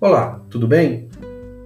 Olá, 0.00 0.40
tudo 0.48 0.68
bem? 0.68 1.08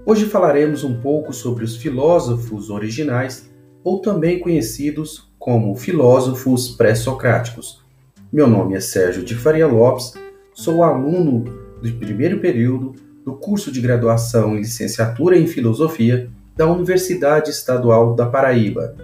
Hoje 0.06 0.24
falaremos 0.24 0.84
um 0.84 0.98
pouco 0.98 1.34
sobre 1.34 1.64
os 1.64 1.76
filósofos 1.76 2.70
originais, 2.70 3.52
ou 3.84 4.00
também 4.00 4.40
conhecidos 4.40 5.30
como 5.38 5.76
filósofos 5.76 6.70
pré-socráticos. 6.70 7.84
Meu 8.32 8.46
nome 8.46 8.74
é 8.74 8.80
Sérgio 8.80 9.22
de 9.22 9.34
Faria 9.34 9.66
Lopes, 9.66 10.14
sou 10.54 10.82
aluno 10.82 11.44
do 11.82 11.92
primeiro 11.98 12.40
período 12.40 12.94
do 13.22 13.34
curso 13.34 13.70
de 13.70 13.82
graduação 13.82 14.56
em 14.56 14.60
licenciatura 14.60 15.36
em 15.36 15.46
filosofia 15.46 16.30
da 16.56 16.66
Universidade 16.66 17.50
Estadual 17.50 18.14
da 18.14 18.24
Paraíba. 18.24 18.96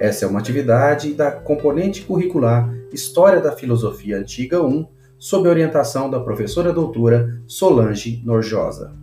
Essa 0.00 0.24
é 0.24 0.28
uma 0.28 0.40
atividade 0.40 1.14
da 1.14 1.30
componente 1.30 2.02
curricular 2.02 2.68
História 2.92 3.40
da 3.40 3.52
Filosofia 3.52 4.18
Antiga 4.18 4.60
1 4.60 4.95
sob 5.18 5.48
orientação 5.48 6.10
da 6.10 6.20
professora 6.20 6.72
doutora 6.72 7.42
Solange 7.46 8.22
Norjosa. 8.24 8.94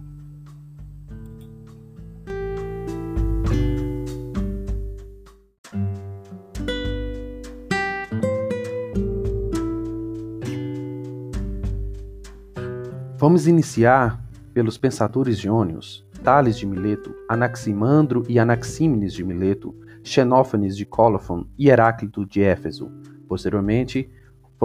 Vamos 13.18 13.48
iniciar 13.48 14.22
pelos 14.54 14.78
pensadores 14.78 15.40
jônios, 15.40 16.06
Tales 16.24 16.58
de 16.58 16.66
Mileto, 16.66 17.16
Anaximandro 17.30 18.24
e 18.28 18.38
Anaxímenes 18.38 19.14
de 19.14 19.24
Mileto, 19.24 19.74
Xenófanes 20.04 20.76
de 20.76 20.86
Colophon 20.86 21.46
e 21.58 21.70
Heráclito 21.70 22.26
de 22.26 22.42
Éfeso. 22.42 22.92
Posteriormente, 23.26 24.12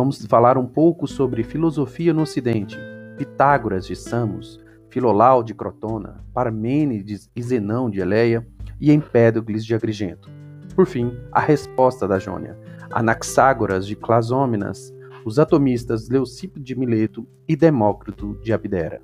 Vamos 0.00 0.24
falar 0.26 0.56
um 0.56 0.64
pouco 0.64 1.08
sobre 1.08 1.42
filosofia 1.42 2.14
no 2.14 2.22
Ocidente, 2.22 2.78
Pitágoras 3.16 3.84
de 3.84 3.96
Samos, 3.96 4.60
Filolau 4.88 5.42
de 5.42 5.52
Crotona, 5.52 6.24
Parmênides 6.32 7.28
e 7.34 7.42
Zenão 7.42 7.90
de 7.90 7.98
Eleia 7.98 8.46
e 8.80 8.92
Empédocles 8.92 9.66
de 9.66 9.74
Agrigento. 9.74 10.30
Por 10.76 10.86
fim, 10.86 11.12
a 11.32 11.40
resposta 11.40 12.06
da 12.06 12.16
Jônia, 12.16 12.56
Anaxágoras 12.92 13.88
de 13.88 13.96
Clasômenas, 13.96 14.94
os 15.24 15.40
atomistas 15.40 16.08
Leucipo 16.08 16.60
de 16.60 16.78
Mileto 16.78 17.26
e 17.48 17.56
Demócrito 17.56 18.38
de 18.40 18.52
Abdera. 18.52 19.02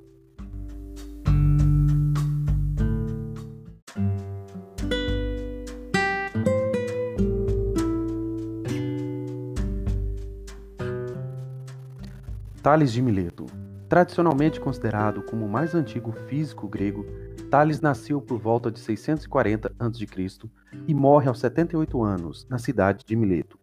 Tales 12.65 12.91
de 12.91 12.99
Mileto. 12.99 13.45
Tradicionalmente 13.87 14.59
considerado 14.59 15.21
como 15.21 15.45
o 15.45 15.47
mais 15.47 15.75
antigo 15.75 16.11
físico 16.11 16.67
grego, 16.67 17.05
Tales 17.47 17.79
nasceu 17.79 18.19
por 18.19 18.39
volta 18.39 18.71
de 18.71 18.79
640 18.79 19.71
a.C. 19.77 20.49
e 20.87 20.91
morre 20.95 21.27
aos 21.27 21.37
78 21.37 22.03
anos 22.03 22.47
na 22.49 22.57
cidade 22.57 23.05
de 23.05 23.15
Mileto. 23.15 23.59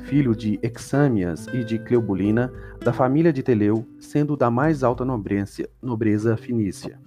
Filho 0.00 0.36
de 0.36 0.60
Exâmias 0.62 1.46
e 1.46 1.64
de 1.64 1.78
Cleobulina, 1.78 2.52
da 2.84 2.92
família 2.92 3.32
de 3.32 3.42
Teleu, 3.42 3.86
sendo 3.98 4.36
da 4.36 4.50
mais 4.50 4.84
alta 4.84 5.02
nobreza, 5.02 5.66
nobreza 5.80 6.36
finícia. 6.36 7.00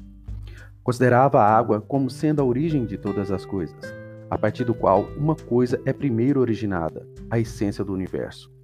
Considerava 0.84 1.42
a 1.42 1.56
água 1.56 1.80
como 1.80 2.10
sendo 2.10 2.42
a 2.42 2.44
origem 2.44 2.88
de 2.88 2.98
todas 2.98 3.30
as 3.30 3.46
coisas, 3.46 3.94
a 4.32 4.36
partir 4.36 4.64
do 4.64 4.74
qual 4.74 5.04
uma 5.16 5.36
coisa 5.36 5.80
é 5.86 5.94
primeiro 5.94 6.40
originada, 6.40 7.08
a 7.30 7.38
essência 7.38 7.86
do 7.86 7.94
universo. 7.94 8.55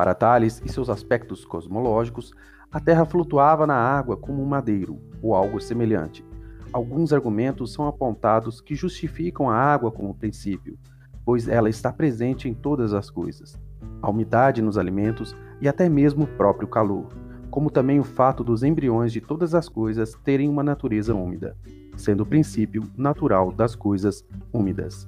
Para 0.00 0.14
Tales 0.14 0.62
e 0.64 0.68
seus 0.72 0.88
aspectos 0.88 1.44
cosmológicos, 1.44 2.32
a 2.72 2.80
Terra 2.80 3.04
flutuava 3.04 3.66
na 3.66 3.74
água 3.74 4.16
como 4.16 4.42
um 4.42 4.46
madeiro, 4.46 4.98
ou 5.20 5.34
algo 5.34 5.60
semelhante. 5.60 6.24
Alguns 6.72 7.12
argumentos 7.12 7.74
são 7.74 7.86
apontados 7.86 8.62
que 8.62 8.74
justificam 8.74 9.50
a 9.50 9.54
água 9.54 9.92
como 9.92 10.14
princípio, 10.14 10.78
pois 11.22 11.48
ela 11.48 11.68
está 11.68 11.92
presente 11.92 12.48
em 12.48 12.54
todas 12.54 12.94
as 12.94 13.10
coisas. 13.10 13.60
A 14.00 14.08
umidade 14.08 14.62
nos 14.62 14.78
alimentos 14.78 15.36
e 15.60 15.68
até 15.68 15.86
mesmo 15.86 16.24
o 16.24 16.28
próprio 16.28 16.66
calor, 16.66 17.08
como 17.50 17.70
também 17.70 18.00
o 18.00 18.04
fato 18.04 18.42
dos 18.42 18.62
embriões 18.62 19.12
de 19.12 19.20
todas 19.20 19.54
as 19.54 19.68
coisas 19.68 20.14
terem 20.24 20.48
uma 20.48 20.62
natureza 20.62 21.14
úmida, 21.14 21.54
sendo 21.94 22.22
o 22.22 22.26
princípio 22.26 22.84
natural 22.96 23.52
das 23.52 23.74
coisas 23.74 24.24
úmidas. 24.50 25.06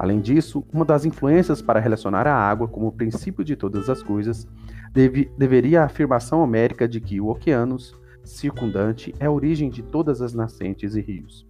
Além 0.00 0.18
disso, 0.18 0.64
uma 0.72 0.82
das 0.82 1.04
influências 1.04 1.60
para 1.60 1.78
relacionar 1.78 2.26
a 2.26 2.34
água 2.34 2.66
como 2.66 2.90
princípio 2.90 3.44
de 3.44 3.54
todas 3.54 3.90
as 3.90 4.02
coisas 4.02 4.48
deve, 4.94 5.30
deveria 5.36 5.82
a 5.82 5.84
afirmação 5.84 6.40
homérica 6.40 6.88
de 6.88 7.02
que 7.02 7.20
o 7.20 7.26
oceanos 7.26 7.94
circundante 8.24 9.14
é 9.20 9.26
a 9.26 9.30
origem 9.30 9.68
de 9.68 9.82
todas 9.82 10.22
as 10.22 10.32
nascentes 10.32 10.94
e 10.94 11.02
rios. 11.02 11.46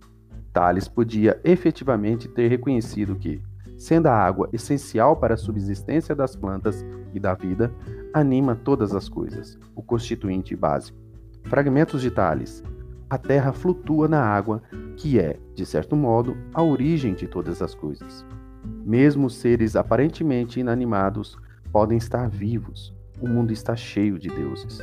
Tales 0.53 0.89
podia 0.89 1.41
efetivamente 1.45 2.27
ter 2.27 2.49
reconhecido 2.49 3.15
que, 3.15 3.41
sendo 3.79 4.09
a 4.09 4.17
água 4.17 4.49
essencial 4.53 5.15
para 5.15 5.35
a 5.35 5.39
subsistência 5.39 6.13
das 6.13 6.35
plantas 6.35 6.85
e 7.15 7.21
da 7.21 7.35
vida, 7.35 7.73
anima 8.13 8.57
todas 8.57 8.93
as 8.97 9.09
coisas, 9.09 9.57
o 9.77 9.83
constituinte 9.83 10.57
básico. 10.57 10.99
Fragmentos 11.45 12.03
de 12.03 12.11
Tales. 12.11 12.65
A 13.09 13.17
terra 13.17 13.53
flutua 13.53 14.09
na 14.09 14.21
água, 14.21 14.61
que 14.97 15.21
é, 15.21 15.39
de 15.55 15.65
certo 15.65 15.95
modo, 15.95 16.37
a 16.53 16.65
origem 16.65 17.15
de 17.15 17.29
todas 17.29 17.63
as 17.63 17.77
coisas. 17.77 18.27
Mesmo 18.65 19.31
seres 19.31 19.77
aparentemente 19.77 20.61
inanimados 20.61 21.39
podem 21.73 21.99
estar 21.99 22.29
vivos. 22.29 22.95
O 23.21 23.29
mundo 23.29 23.53
está 23.53 23.77
cheio 23.77 24.19
de 24.19 24.29
deuses. 24.29 24.81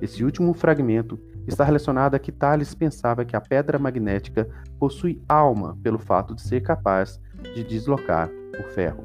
Esse 0.00 0.24
último 0.24 0.52
fragmento 0.52 1.18
está 1.46 1.64
relacionado 1.64 2.14
a 2.14 2.18
que 2.18 2.32
Tales 2.32 2.74
pensava 2.74 3.24
que 3.24 3.36
a 3.36 3.40
pedra 3.40 3.78
magnética 3.78 4.48
possui 4.78 5.22
alma 5.28 5.78
pelo 5.82 5.98
fato 5.98 6.34
de 6.34 6.42
ser 6.42 6.60
capaz 6.60 7.20
de 7.54 7.62
deslocar 7.64 8.28
o 8.58 8.62
ferro. 8.72 9.04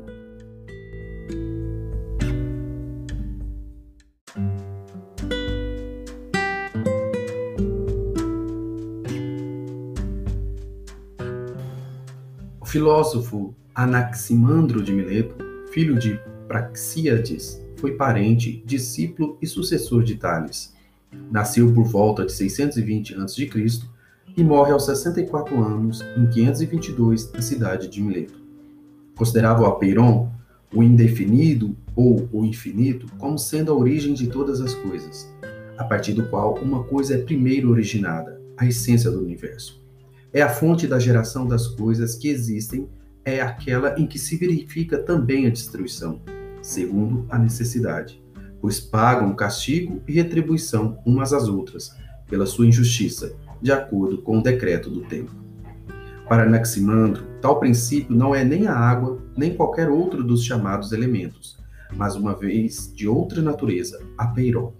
O 12.60 12.66
filósofo 12.66 13.56
Anaximandro 13.78 14.82
de 14.82 14.92
Mileto, 14.92 15.36
filho 15.72 16.00
de 16.00 16.20
Praxíades, 16.48 17.62
foi 17.76 17.92
parente, 17.92 18.64
discípulo 18.66 19.38
e 19.40 19.46
sucessor 19.46 20.02
de 20.02 20.16
Tales. 20.16 20.74
Nasceu 21.30 21.72
por 21.72 21.84
volta 21.84 22.26
de 22.26 22.32
620 22.32 23.14
a.C. 23.14 23.48
e 24.36 24.44
morre 24.44 24.72
aos 24.72 24.84
64 24.88 25.64
anos, 25.64 26.02
em 26.18 26.28
522, 26.28 27.32
na 27.32 27.40
cidade 27.40 27.88
de 27.88 28.02
Mileto. 28.02 28.42
Considerava 29.16 29.62
o 29.62 29.68
apeiron, 29.68 30.32
o 30.74 30.82
indefinido 30.82 31.78
ou 31.96 32.28
o 32.34 32.44
infinito, 32.44 33.06
como 33.20 33.38
sendo 33.38 33.72
a 33.72 33.76
origem 33.76 34.16
de 34.16 34.26
todas 34.26 34.60
as 34.60 34.74
coisas, 34.74 35.32
a 35.78 35.84
partir 35.84 36.14
do 36.14 36.28
qual 36.30 36.56
uma 36.56 36.84
coisa 36.84 37.14
é 37.14 37.20
primeiro 37.20 37.70
originada, 37.70 38.42
a 38.58 38.66
essência 38.66 39.12
do 39.12 39.22
universo. 39.22 39.80
É 40.34 40.42
a 40.42 40.50
fonte 40.50 40.88
da 40.88 40.98
geração 40.98 41.46
das 41.46 41.68
coisas 41.68 42.16
que 42.16 42.28
existem 42.28 42.90
é 43.28 43.42
aquela 43.42 44.00
em 44.00 44.08
que 44.08 44.18
se 44.18 44.38
verifica 44.38 44.98
também 44.98 45.48
a 45.48 45.50
destruição, 45.50 46.22
segundo 46.62 47.26
a 47.30 47.38
necessidade, 47.38 48.24
pois 48.62 48.80
pagam 48.80 49.36
castigo 49.36 50.02
e 50.08 50.14
retribuição 50.14 50.98
umas 51.06 51.34
às 51.34 51.50
outras, 51.50 51.94
pela 52.30 52.46
sua 52.46 52.66
injustiça, 52.66 53.36
de 53.62 53.70
acordo 53.70 54.22
com 54.22 54.38
o 54.38 54.42
decreto 54.42 54.90
do 54.90 55.02
tempo. 55.02 55.36
Para 56.30 56.44
Anaximandro, 56.44 57.26
tal 57.42 57.60
princípio 57.60 58.16
não 58.16 58.34
é 58.34 58.46
nem 58.46 58.66
a 58.66 58.74
água, 58.74 59.22
nem 59.36 59.54
qualquer 59.54 59.90
outro 59.90 60.24
dos 60.24 60.46
chamados 60.46 60.94
elementos, 60.94 61.58
mas 61.98 62.16
uma 62.16 62.34
vez 62.34 62.94
de 62.96 63.10
outra 63.10 63.42
natureza, 63.42 64.02
a 64.18 64.28
Peiró, 64.28 64.72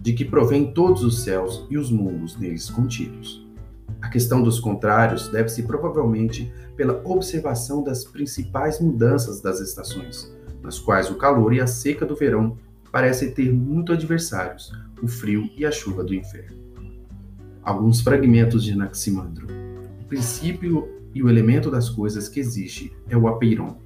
de 0.00 0.12
que 0.12 0.24
provém 0.24 0.72
todos 0.72 1.02
os 1.02 1.24
céus 1.24 1.66
e 1.68 1.76
os 1.76 1.90
mundos 1.90 2.38
neles 2.38 2.70
contidos. 2.70 3.45
A 4.00 4.08
questão 4.08 4.42
dos 4.42 4.60
contrários 4.60 5.28
deve-se 5.28 5.62
provavelmente 5.62 6.52
pela 6.76 7.00
observação 7.04 7.82
das 7.82 8.04
principais 8.04 8.80
mudanças 8.80 9.40
das 9.40 9.60
estações, 9.60 10.32
nas 10.62 10.78
quais 10.78 11.10
o 11.10 11.16
calor 11.16 11.52
e 11.54 11.60
a 11.60 11.66
seca 11.66 12.04
do 12.04 12.14
verão 12.14 12.56
parecem 12.92 13.30
ter 13.30 13.52
muito 13.52 13.92
adversários, 13.92 14.72
o 15.02 15.08
frio 15.08 15.50
e 15.56 15.64
a 15.66 15.70
chuva 15.70 16.04
do 16.04 16.14
inferno. 16.14 16.56
Alguns 17.62 18.00
fragmentos 18.00 18.62
de 18.62 18.72
Anaximandro. 18.72 19.46
O 20.00 20.04
princípio 20.04 20.88
e 21.14 21.22
o 21.22 21.28
elemento 21.28 21.70
das 21.70 21.88
coisas 21.88 22.28
que 22.28 22.38
existe 22.38 22.92
é 23.08 23.16
o 23.16 23.26
apeiron. 23.26 23.78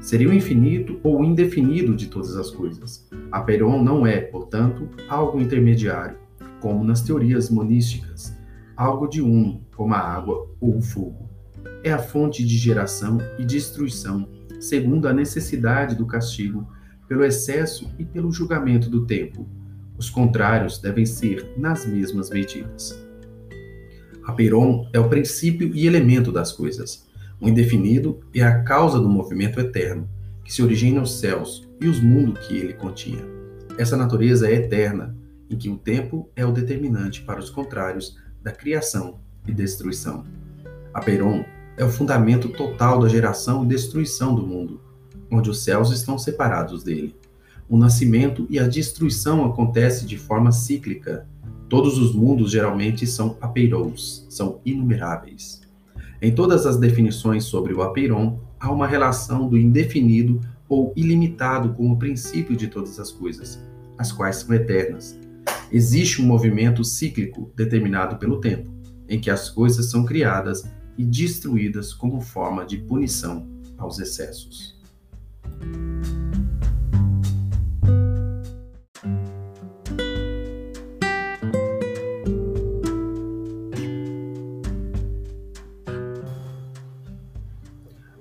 Seria 0.00 0.28
o 0.28 0.32
infinito 0.32 0.98
ou 1.02 1.20
o 1.20 1.24
indefinido 1.24 1.94
de 1.94 2.08
todas 2.08 2.36
as 2.36 2.50
coisas. 2.50 3.08
Apeiron 3.30 3.82
não 3.82 4.06
é, 4.06 4.20
portanto, 4.20 4.88
algo 5.08 5.40
intermediário, 5.40 6.16
como 6.60 6.82
nas 6.82 7.00
teorias 7.00 7.50
monísticas, 7.50 8.36
algo 8.82 9.06
de 9.06 9.22
um, 9.22 9.60
como 9.76 9.94
a 9.94 9.98
água 9.98 10.50
ou 10.60 10.76
o 10.76 10.82
fogo. 10.82 11.30
É 11.84 11.92
a 11.92 11.98
fonte 11.98 12.44
de 12.44 12.56
geração 12.56 13.18
e 13.38 13.44
destruição, 13.44 14.28
segundo 14.60 15.06
a 15.06 15.12
necessidade 15.12 15.94
do 15.94 16.04
castigo, 16.04 16.66
pelo 17.08 17.24
excesso 17.24 17.88
e 17.98 18.04
pelo 18.04 18.32
julgamento 18.32 18.90
do 18.90 19.06
tempo. 19.06 19.46
Os 19.96 20.10
contrários 20.10 20.78
devem 20.78 21.06
ser 21.06 21.52
nas 21.56 21.86
mesmas 21.86 22.30
medidas. 22.30 22.98
Apeiron 24.24 24.88
é 24.92 24.98
o 24.98 25.08
princípio 25.08 25.72
e 25.74 25.86
elemento 25.86 26.32
das 26.32 26.52
coisas. 26.52 27.06
O 27.40 27.48
indefinido 27.48 28.20
é 28.34 28.42
a 28.42 28.62
causa 28.62 28.98
do 28.98 29.08
movimento 29.08 29.60
eterno, 29.60 30.08
que 30.44 30.52
se 30.52 30.62
origina 30.62 31.00
nos 31.00 31.20
céus 31.20 31.68
e 31.80 31.86
os 31.86 32.00
mundos 32.00 32.46
que 32.46 32.56
ele 32.56 32.72
continha. 32.72 33.24
Essa 33.78 33.96
natureza 33.96 34.48
é 34.48 34.54
eterna, 34.54 35.16
em 35.48 35.56
que 35.56 35.68
o 35.68 35.76
tempo 35.76 36.28
é 36.34 36.44
o 36.44 36.52
determinante 36.52 37.22
para 37.22 37.40
os 37.40 37.50
contrários 37.50 38.16
da 38.42 38.52
criação 38.52 39.18
e 39.46 39.52
destruição. 39.52 40.24
Apeiron 40.92 41.44
é 41.76 41.84
o 41.84 41.90
fundamento 41.90 42.48
total 42.48 43.00
da 43.00 43.08
geração 43.08 43.64
e 43.64 43.68
destruição 43.68 44.34
do 44.34 44.46
mundo, 44.46 44.80
onde 45.30 45.48
os 45.48 45.64
céus 45.64 45.90
estão 45.90 46.18
separados 46.18 46.82
dele. 46.82 47.16
O 47.68 47.76
nascimento 47.76 48.46
e 48.50 48.58
a 48.58 48.68
destruição 48.68 49.44
acontecem 49.46 50.06
de 50.06 50.18
forma 50.18 50.52
cíclica. 50.52 51.26
Todos 51.68 51.96
os 51.98 52.14
mundos 52.14 52.50
geralmente 52.50 53.06
são 53.06 53.36
apeirons, 53.40 54.26
são 54.28 54.60
inumeráveis. 54.64 55.62
Em 56.20 56.34
todas 56.34 56.66
as 56.66 56.76
definições 56.76 57.44
sobre 57.44 57.72
o 57.72 57.82
apeiron, 57.82 58.38
há 58.60 58.70
uma 58.70 58.86
relação 58.86 59.48
do 59.48 59.56
indefinido 59.56 60.40
ou 60.68 60.92
ilimitado 60.94 61.72
com 61.74 61.90
o 61.90 61.98
princípio 61.98 62.54
de 62.54 62.68
todas 62.68 63.00
as 63.00 63.10
coisas, 63.10 63.60
as 63.98 64.12
quais 64.12 64.36
são 64.36 64.54
eternas. 64.54 65.18
Existe 65.74 66.20
um 66.20 66.26
movimento 66.26 66.84
cíclico 66.84 67.50
determinado 67.56 68.18
pelo 68.18 68.38
tempo, 68.38 68.70
em 69.08 69.18
que 69.18 69.30
as 69.30 69.48
coisas 69.48 69.90
são 69.90 70.04
criadas 70.04 70.70
e 70.98 71.04
destruídas 71.04 71.94
como 71.94 72.20
forma 72.20 72.66
de 72.66 72.76
punição 72.76 73.48
aos 73.78 73.98
excessos. 73.98 74.78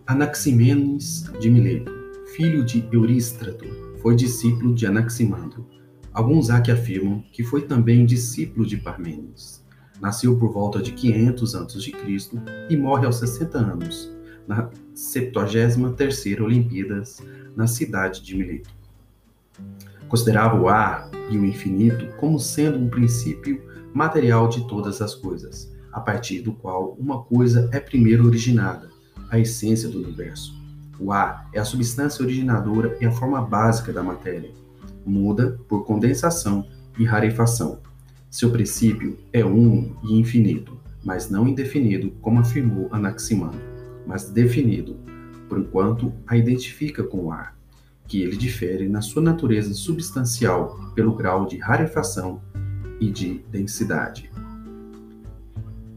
Anaximenes 0.08 1.26
de 1.42 1.50
Mileto, 1.50 1.92
filho 2.34 2.64
de 2.64 2.88
Eurístrato, 2.94 3.66
foi 4.02 4.16
discípulo 4.16 4.74
de 4.74 4.86
Anaximandro. 4.86 5.81
Alguns 6.14 6.50
há 6.50 6.60
que 6.60 6.72
afirmam 6.72 7.24
que 7.32 7.44
foi 7.44 7.62
também 7.62 8.06
discípulo 8.06 8.66
de 8.66 8.76
Parmênides. 8.76 9.64
Nasceu 10.02 10.38
por 10.38 10.52
volta 10.52 10.82
de 10.82 10.92
500 10.92 11.56
a.C. 11.56 11.92
e 12.70 12.76
morre 12.76 13.06
aos 13.06 13.18
60 13.18 13.58
anos, 13.58 14.12
na 14.46 14.70
73ª 14.94 16.42
Olimpíadas, 16.42 17.22
na 17.56 17.66
cidade 17.66 18.22
de 18.22 18.36
Mileto. 18.36 18.70
Considerava 20.10 20.60
o 20.60 20.68
ar 20.68 21.10
e 21.30 21.38
o 21.38 21.46
infinito 21.46 22.06
como 22.18 22.38
sendo 22.38 22.78
um 22.78 22.90
princípio 22.90 23.64
material 23.94 24.50
de 24.50 24.68
todas 24.68 25.02
as 25.02 25.16
coisas, 25.16 25.72
a 25.94 26.02
partir 26.02 26.42
do 26.42 26.52
qual 26.52 26.98
uma 27.00 27.24
coisa 27.24 27.70
é 27.72 27.80
primeiro 27.80 28.26
originada, 28.26 28.90
a 29.30 29.40
essência 29.40 29.88
do 29.88 30.00
universo. 30.00 30.60
O 31.00 31.14
ar 31.14 31.50
é 31.54 31.60
a 31.60 31.66
substância 31.66 32.24
originadora 32.24 32.98
e 33.00 33.06
a 33.06 33.12
forma 33.12 33.42
básica 33.42 33.94
da 33.94 34.04
matéria. 34.04 34.61
Muda 35.06 35.60
por 35.68 35.86
condensação 35.86 36.66
e 36.98 37.06
rarefação 37.06 37.80
seu 38.32 38.50
princípio 38.50 39.18
é 39.34 39.44
uno 39.44 40.00
e 40.06 40.18
infinito, 40.18 40.80
mas 41.04 41.30
não 41.30 41.50
indefinido, 41.50 42.12
como 42.22 42.40
afirmou 42.40 42.88
Anaximandro, 42.90 43.60
mas 44.08 44.30
definido, 44.30 44.96
por 45.50 45.60
enquanto 45.60 46.14
a 46.26 46.38
identifica 46.38 47.04
com 47.04 47.26
o 47.26 47.32
ar, 47.34 47.58
que 48.08 48.22
ele 48.22 48.38
difere 48.38 48.88
na 48.88 49.02
sua 49.02 49.22
natureza 49.22 49.74
substancial 49.74 50.94
pelo 50.96 51.14
grau 51.14 51.46
de 51.46 51.58
rarefação 51.58 52.42
e 53.02 53.12
de 53.12 53.44
densidade. 53.52 54.32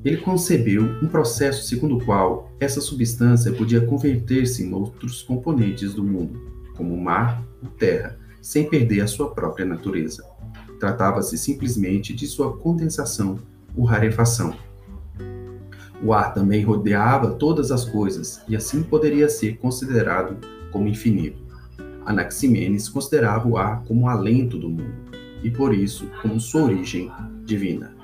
Ele 0.04 0.16
concebeu 0.16 0.82
um 1.00 1.06
processo 1.06 1.62
segundo 1.68 1.98
o 1.98 2.04
qual 2.04 2.50
essa 2.58 2.80
substância 2.80 3.52
podia 3.52 3.86
converter-se 3.86 4.64
em 4.64 4.74
outros 4.74 5.22
componentes 5.22 5.94
do 5.94 6.02
mundo, 6.02 6.50
como 6.76 6.94
o 6.94 7.00
mar 7.00 7.46
ou 7.62 7.70
terra, 7.70 8.18
sem 8.44 8.68
perder 8.68 9.00
a 9.00 9.06
sua 9.06 9.30
própria 9.30 9.64
natureza. 9.64 10.22
Tratava-se 10.78 11.38
simplesmente 11.38 12.12
de 12.12 12.26
sua 12.26 12.54
condensação 12.54 13.38
ou 13.74 13.86
rarefação. 13.86 14.54
O 16.02 16.12
ar 16.12 16.34
também 16.34 16.62
rodeava 16.62 17.30
todas 17.30 17.70
as 17.70 17.86
coisas 17.86 18.42
e 18.46 18.54
assim 18.54 18.82
poderia 18.82 19.30
ser 19.30 19.56
considerado 19.56 20.36
como 20.70 20.88
infinito. 20.88 21.42
Anaximenes 22.04 22.86
considerava 22.86 23.48
o 23.48 23.56
ar 23.56 23.82
como 23.84 24.04
o 24.04 24.08
alento 24.10 24.58
do 24.58 24.68
mundo 24.68 24.92
e 25.42 25.50
por 25.50 25.74
isso 25.74 26.06
como 26.20 26.38
sua 26.38 26.64
origem 26.64 27.10
divina. 27.46 27.96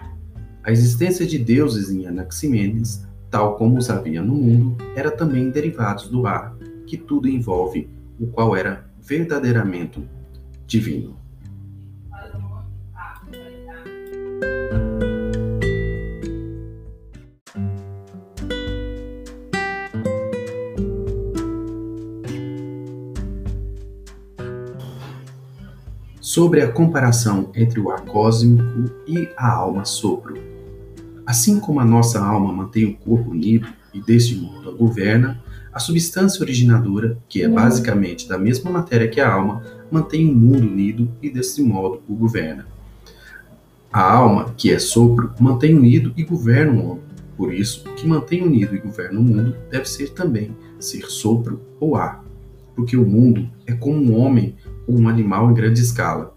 A 0.65 0.73
existência 0.73 1.27
de 1.27 1.39
deuses 1.39 1.91
em 1.91 2.07
Anaximenes, 2.07 3.07
tal 3.31 3.57
como 3.57 3.77
os 3.77 3.91
havia 3.91 4.23
no 4.23 4.35
mundo, 4.35 4.83
era 4.97 5.11
também 5.11 5.51
derivados 5.51 6.09
do 6.09 6.27
ar, 6.27 6.57
que 6.87 6.97
tudo 6.97 7.29
envolve, 7.29 7.91
o 8.19 8.27
qual 8.27 8.57
era 8.57 8.91
verdadeiramente 8.99 10.01
divino. 10.71 11.19
sobre 26.21 26.63
a 26.63 26.71
comparação 26.71 27.51
entre 27.57 27.81
o 27.81 27.91
ar 27.91 28.03
cósmico 28.03 28.89
e 29.05 29.29
a 29.37 29.53
alma 29.53 29.85
sopro. 29.85 30.35
Assim 31.27 31.59
como 31.59 31.81
a 31.81 31.85
nossa 31.85 32.25
alma 32.25 32.53
mantém 32.53 32.85
o 32.85 32.97
corpo 32.97 33.31
unido 33.31 33.67
e 33.93 34.01
deste 34.01 34.37
modo 34.37 34.71
a 34.71 34.73
governa, 34.73 35.43
a 35.73 35.81
substância 35.81 36.41
originadora, 36.41 37.19
que 37.29 37.43
é 37.43 37.49
basicamente 37.49 38.29
da 38.29 38.39
mesma 38.39 38.71
matéria 38.71 39.09
que 39.09 39.21
a 39.21 39.33
alma, 39.33 39.61
mantém 39.91 40.29
o 40.29 40.35
mundo 40.35 40.67
unido 40.67 41.09
e 41.23 41.31
desse 41.31 41.63
modo 41.63 42.03
o 42.09 42.15
governa. 42.15 42.67
A 43.93 44.03
alma, 44.03 44.55
que 44.57 44.71
é 44.71 44.79
sopro, 44.79 45.33
mantém 45.41 45.75
unido 45.75 46.13
e 46.17 46.23
governa 46.23 46.73
o 46.73 46.91
homem. 46.91 47.05
Por 47.37 47.53
isso, 47.53 47.89
o 47.89 47.95
que 47.95 48.07
mantém 48.07 48.43
unido 48.43 48.75
e 48.75 48.79
governa 48.79 49.19
o 49.19 49.23
mundo 49.23 49.57
deve 49.71 49.89
ser 49.89 50.11
também 50.11 50.55
ser 50.79 51.07
sopro 51.11 51.61
ou 51.79 51.97
ar, 51.97 52.25
porque 52.75 52.97
o 52.97 53.07
mundo 53.07 53.49
é 53.67 53.73
como 53.73 53.97
um 53.97 54.19
homem 54.19 54.55
ou 54.87 54.99
um 54.99 55.09
animal 55.09 55.51
em 55.51 55.55
grande 55.55 55.81
escala. 55.81 56.35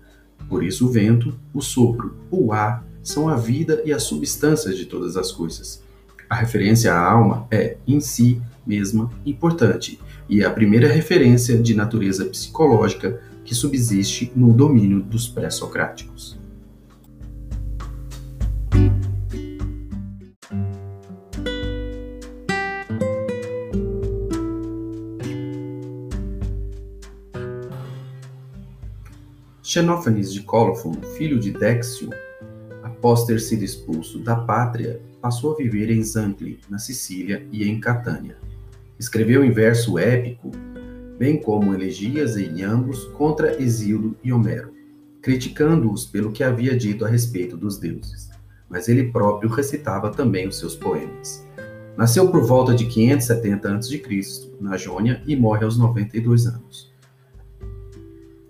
Por 0.50 0.64
isso, 0.64 0.88
o 0.88 0.92
vento, 0.92 1.38
o 1.54 1.62
sopro, 1.62 2.16
o 2.32 2.52
ar 2.52 2.86
são 3.04 3.28
a 3.28 3.36
vida 3.36 3.82
e 3.86 3.94
a 3.94 4.00
substância 4.00 4.74
de 4.74 4.86
todas 4.86 5.18
as 5.18 5.32
coisas. 5.32 5.84
A 6.30 6.36
referência 6.36 6.94
à 6.94 7.12
alma 7.12 7.48
é, 7.52 7.78
em 7.86 8.00
si 8.00 8.42
mesma, 8.66 9.10
importante 9.26 10.00
e 10.30 10.42
é 10.42 10.46
a 10.46 10.52
primeira 10.52 10.88
referência 10.88 11.58
de 11.62 11.74
natureza 11.74 12.26
psicológica 12.26 13.22
que 13.44 13.54
subsiste 13.54 14.32
no 14.36 14.54
domínio 14.54 15.02
dos 15.02 15.28
pré-socráticos. 15.28 16.38
Xenófanes 29.74 30.32
de 30.32 30.42
Colophon, 30.44 30.94
filho 31.18 31.40
de 31.40 31.52
Déxio, 31.52 32.12
após 32.84 33.26
ter 33.26 33.40
sido 33.40 33.64
expulso 33.64 34.20
da 34.20 34.36
pátria, 34.36 35.02
passou 35.20 35.54
a 35.54 35.56
viver 35.56 35.90
em 35.90 36.04
Zancli, 36.04 36.60
na 36.70 36.78
Sicília, 36.78 37.48
e 37.52 37.64
em 37.68 37.80
Catânia. 37.80 38.38
Escreveu 39.00 39.44
em 39.44 39.50
verso 39.52 39.98
épico, 39.98 40.52
bem 41.18 41.42
como 41.42 41.74
elegias 41.74 42.38
em 42.38 42.64
ambos 42.64 43.06
contra 43.16 43.62
Exílio 43.62 44.16
e 44.24 44.32
Homero, 44.32 44.74
criticando-os 45.22 46.06
pelo 46.06 46.32
que 46.32 46.44
havia 46.44 46.76
dito 46.76 47.06
a 47.06 47.08
respeito 47.08 47.56
dos 47.56 47.78
deuses. 47.78 48.30
Mas 48.70 48.88
ele 48.88 49.12
próprio 49.12 49.50
recitava 49.50 50.12
também 50.12 50.48
os 50.48 50.58
seus 50.58 50.76
poemas. 50.76 51.46
Nasceu 51.96 52.30
por 52.30 52.44
volta 52.44 52.74
de 52.74 52.86
570 52.86 53.76
a.C., 53.76 54.02
na 54.60 54.78
Jônia, 54.78 55.22
e 55.28 55.36
morre 55.36 55.64
aos 55.64 55.78
92 55.78 56.48
anos. 56.48 56.92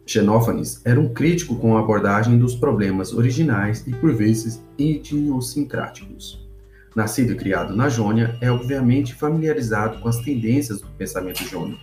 Xenófanes 0.06 0.82
era 0.86 1.00
um 1.00 1.14
crítico 1.14 1.56
com 1.56 1.76
a 1.76 1.80
abordagem 1.80 2.38
dos 2.38 2.56
problemas 2.56 3.14
originais 3.14 3.86
e, 3.88 3.92
por 3.92 4.14
vezes, 4.14 4.64
idiosincráticos. 4.78 6.48
Nascido 6.96 7.34
e 7.34 7.36
criado 7.36 7.76
na 7.76 7.90
Jônia, 7.90 8.38
é 8.40 8.52
obviamente 8.52 9.16
familiarizado 9.16 10.00
com 10.00 10.08
as 10.08 10.20
tendências 10.20 10.82
do 10.82 10.88
pensamento 10.90 11.44
jônico. 11.44 11.82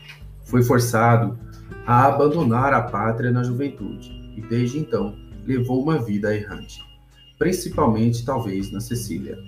Foi 0.50 0.64
forçado 0.64 1.38
a 1.86 2.06
abandonar 2.06 2.74
a 2.74 2.82
pátria 2.82 3.30
na 3.30 3.44
juventude 3.44 4.10
e, 4.36 4.40
desde 4.40 4.78
então, 4.78 5.14
levou 5.46 5.80
uma 5.80 6.02
vida 6.02 6.34
errante, 6.34 6.82
principalmente, 7.38 8.24
talvez, 8.24 8.72
na 8.72 8.80
Sicília. 8.80 9.38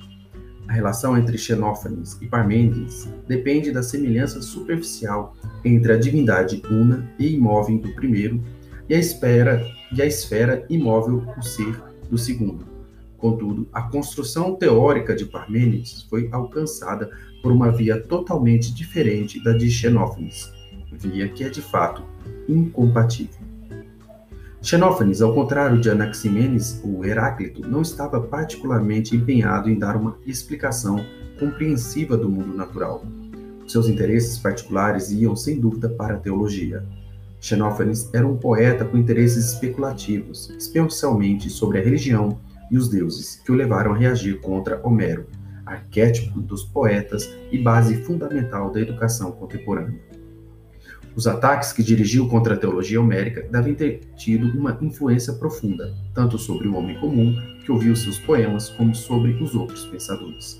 A 0.68 0.72
relação 0.72 1.18
entre 1.18 1.36
Xenófanes 1.36 2.16
e 2.22 2.26
Parmênides 2.26 3.12
depende 3.26 3.72
da 3.72 3.82
semelhança 3.82 4.40
superficial 4.40 5.34
entre 5.64 5.92
a 5.92 5.98
divindade 5.98 6.62
una 6.70 7.12
e 7.18 7.34
imóvel 7.34 7.78
do 7.78 7.92
primeiro 7.96 8.40
e 8.88 8.94
a, 8.94 8.98
espera, 8.98 9.60
e 9.92 10.00
a 10.00 10.06
esfera 10.06 10.64
imóvel, 10.70 11.26
o 11.36 11.42
ser, 11.42 11.82
do 12.08 12.16
segundo. 12.16 12.64
Contudo, 13.18 13.68
a 13.72 13.82
construção 13.82 14.54
teórica 14.54 15.16
de 15.16 15.24
Parmênides 15.24 16.02
foi 16.02 16.28
alcançada 16.30 17.10
por 17.42 17.50
uma 17.50 17.72
via 17.72 18.00
totalmente 18.00 18.72
diferente 18.72 19.42
da 19.42 19.52
de 19.52 19.68
Xenófanes, 19.68 20.52
via 20.92 21.28
que 21.28 21.44
é 21.44 21.48
de 21.48 21.62
fato 21.62 22.02
incompatível. 22.48 23.40
Xenófanes, 24.60 25.20
ao 25.20 25.34
contrário 25.34 25.80
de 25.80 25.90
Anaximenes 25.90 26.80
ou 26.84 27.04
Heráclito, 27.04 27.68
não 27.68 27.82
estava 27.82 28.20
particularmente 28.20 29.16
empenhado 29.16 29.68
em 29.68 29.76
dar 29.76 29.96
uma 29.96 30.16
explicação 30.24 31.04
compreensiva 31.38 32.16
do 32.16 32.30
mundo 32.30 32.54
natural. 32.54 33.04
Seus 33.66 33.88
interesses 33.88 34.38
particulares 34.38 35.10
iam, 35.10 35.34
sem 35.34 35.58
dúvida, 35.58 35.88
para 35.88 36.14
a 36.14 36.18
teologia. 36.18 36.84
Xenófanes 37.40 38.08
era 38.14 38.24
um 38.24 38.36
poeta 38.36 38.84
com 38.84 38.96
interesses 38.96 39.52
especulativos, 39.52 40.48
especialmente 40.50 41.50
sobre 41.50 41.80
a 41.80 41.82
religião 41.82 42.38
e 42.70 42.78
os 42.78 42.88
deuses, 42.88 43.42
que 43.44 43.50
o 43.50 43.56
levaram 43.56 43.92
a 43.92 43.96
reagir 43.96 44.40
contra 44.40 44.80
Homero, 44.86 45.26
arquétipo 45.66 46.40
dos 46.40 46.62
poetas 46.62 47.28
e 47.50 47.58
base 47.58 48.04
fundamental 48.04 48.70
da 48.70 48.80
educação 48.80 49.32
contemporânea. 49.32 50.11
Os 51.14 51.26
ataques 51.26 51.74
que 51.74 51.82
dirigiu 51.82 52.26
contra 52.26 52.54
a 52.54 52.56
teologia 52.56 52.98
homérica 52.98 53.46
devem 53.50 53.74
ter 53.74 54.00
tido 54.16 54.48
uma 54.58 54.78
influência 54.80 55.34
profunda, 55.34 55.94
tanto 56.14 56.38
sobre 56.38 56.66
o 56.66 56.74
homem 56.74 56.98
comum, 57.00 57.36
que 57.62 57.70
ouviu 57.70 57.94
seus 57.94 58.18
poemas, 58.18 58.70
como 58.70 58.94
sobre 58.94 59.32
os 59.32 59.54
outros 59.54 59.84
pensadores. 59.84 60.58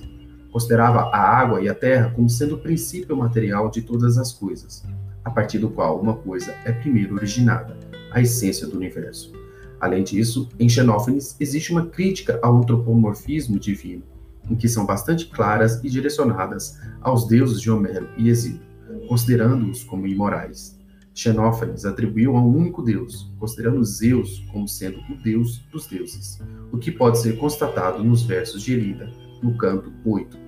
Considerava 0.53 1.05
a 1.05 1.19
água 1.19 1.63
e 1.63 1.71
a 1.71 1.75
terra 1.75 2.13
como 2.15 2.29
sendo 2.29 2.57
o 2.57 2.59
princípio 2.59 3.17
material 3.17 3.71
de 3.71 3.81
todas 3.81 4.19
as 4.19 4.31
coisas, 4.31 4.85
a 5.25 5.31
partir 5.31 5.59
do 5.59 5.71
qual 5.71 5.99
uma 5.99 6.17
coisa 6.17 6.55
é 6.67 6.73
primeiro 6.73 7.15
originada, 7.15 7.75
a 8.11 8.21
essência 8.21 8.67
do 8.67 8.77
universo. 8.77 9.33
Além 9.81 10.05
disso, 10.05 10.51
em 10.61 10.69
Xenófanes 10.69 11.35
existe 11.41 11.73
uma 11.73 11.87
crítica 11.87 12.39
ao 12.43 12.59
antropomorfismo 12.59 13.59
divino, 13.59 14.03
em 14.51 14.55
que 14.55 14.69
são 14.69 14.85
bastante 14.85 15.27
claras 15.29 15.83
e 15.83 15.89
direcionadas 15.89 16.79
aos 17.01 17.27
deuses 17.27 17.59
de 17.59 17.71
Homero 17.71 18.09
e 18.19 18.29
Exílio, 18.29 18.72
considerando-os 19.09 19.85
como 19.85 20.07
imorais. 20.07 20.79
Xenófanes 21.15 21.85
atribuiu 21.85 22.37
a 22.37 22.41
um 22.41 22.57
único 22.57 22.83
Deus, 22.83 23.31
considerando 23.39 23.85
Zeus 23.85 24.41
como 24.51 24.67
sendo 24.67 24.99
o 25.11 25.23
Deus 25.23 25.59
dos 25.71 25.87
deuses, 25.87 26.41
o 26.73 26.79
que 26.79 26.91
pode 26.91 27.19
ser 27.19 27.37
constatado 27.37 28.03
nos 28.03 28.23
versos 28.23 28.63
de 28.63 28.73
Elida, 28.73 29.11
no 29.43 29.57
canto 29.59 29.93
8. 30.05 30.39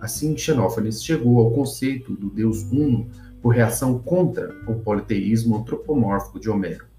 Assim, 0.00 0.36
Xenófanes 0.36 1.04
chegou 1.04 1.38
ao 1.38 1.52
conceito 1.52 2.14
do 2.16 2.28
Deus 2.28 2.64
Uno 2.72 3.08
por 3.40 3.54
reação 3.54 3.98
contra 4.00 4.52
o 4.66 4.74
politeísmo 4.80 5.56
antropomórfico 5.56 6.40
de 6.40 6.50
Homero. 6.50 6.91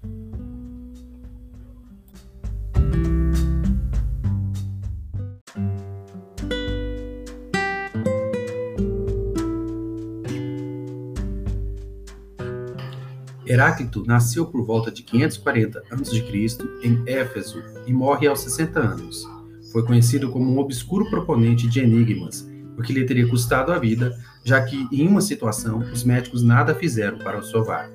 Heráclito 13.54 14.04
nasceu 14.04 14.46
por 14.46 14.64
volta 14.64 14.90
de 14.90 15.04
540 15.04 15.84
a.C. 15.88 16.58
em 16.82 17.00
Éfeso 17.06 17.62
e 17.86 17.92
morre 17.92 18.26
aos 18.26 18.40
60 18.40 18.80
anos. 18.80 19.24
Foi 19.70 19.84
conhecido 19.84 20.28
como 20.28 20.50
um 20.50 20.58
obscuro 20.58 21.08
proponente 21.08 21.68
de 21.68 21.78
enigmas, 21.78 22.50
o 22.76 22.82
que 22.82 22.92
lhe 22.92 23.04
teria 23.04 23.28
custado 23.28 23.70
a 23.70 23.78
vida, 23.78 24.12
já 24.44 24.60
que, 24.60 24.88
em 24.90 25.06
uma 25.06 25.20
situação, 25.20 25.78
os 25.78 26.02
médicos 26.02 26.42
nada 26.42 26.74
fizeram 26.74 27.16
para 27.18 27.38
o 27.38 27.44
salvar. 27.44 27.88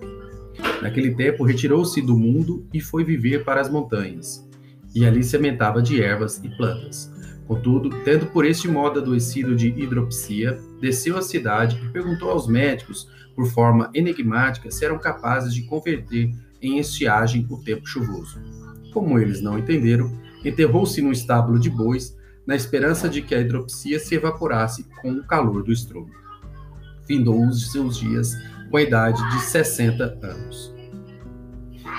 Naquele 0.81 1.13
tempo, 1.13 1.43
retirou-se 1.43 2.01
do 2.01 2.17
mundo 2.17 2.65
e 2.73 2.79
foi 2.79 3.03
viver 3.03 3.43
para 3.43 3.59
as 3.59 3.69
montanhas, 3.69 4.47
e 4.95 5.05
ali 5.05 5.21
sementava 5.21 5.81
de 5.81 6.01
ervas 6.01 6.41
e 6.41 6.47
plantas. 6.55 7.11
Contudo, 7.45 7.89
tendo 8.05 8.27
por 8.27 8.45
este 8.45 8.69
modo 8.69 9.01
adoecido 9.01 9.57
de 9.57 9.67
hidropsia, 9.67 10.57
desceu 10.79 11.17
à 11.17 11.21
cidade 11.21 11.81
e 11.83 11.89
perguntou 11.89 12.29
aos 12.29 12.47
médicos, 12.47 13.09
por 13.39 13.47
forma 13.47 13.89
enigmática, 13.93 14.67
eram 14.81 14.99
capazes 14.99 15.53
de 15.53 15.63
converter 15.63 16.29
em 16.61 16.77
estiagem 16.77 17.47
o 17.49 17.57
tempo 17.63 17.87
chuvoso. 17.87 18.37
Como 18.91 19.17
eles 19.17 19.41
não 19.41 19.57
entenderam, 19.57 20.13
enterrou-se 20.43 21.01
num 21.01 21.13
estábulo 21.13 21.57
de 21.57 21.69
bois, 21.69 22.17
na 22.45 22.53
esperança 22.53 23.07
de 23.07 23.21
que 23.21 23.33
a 23.33 23.39
hidropsia 23.39 23.97
se 23.97 24.13
evaporasse 24.13 24.85
com 25.01 25.13
o 25.13 25.23
calor 25.23 25.63
do 25.63 25.71
estrondo. 25.71 26.11
Findou 27.07 27.47
os 27.47 27.71
seus 27.71 27.97
dias 27.97 28.35
com 28.69 28.75
a 28.75 28.81
idade 28.81 29.25
de 29.29 29.39
60 29.39 30.19
anos. 30.21 30.75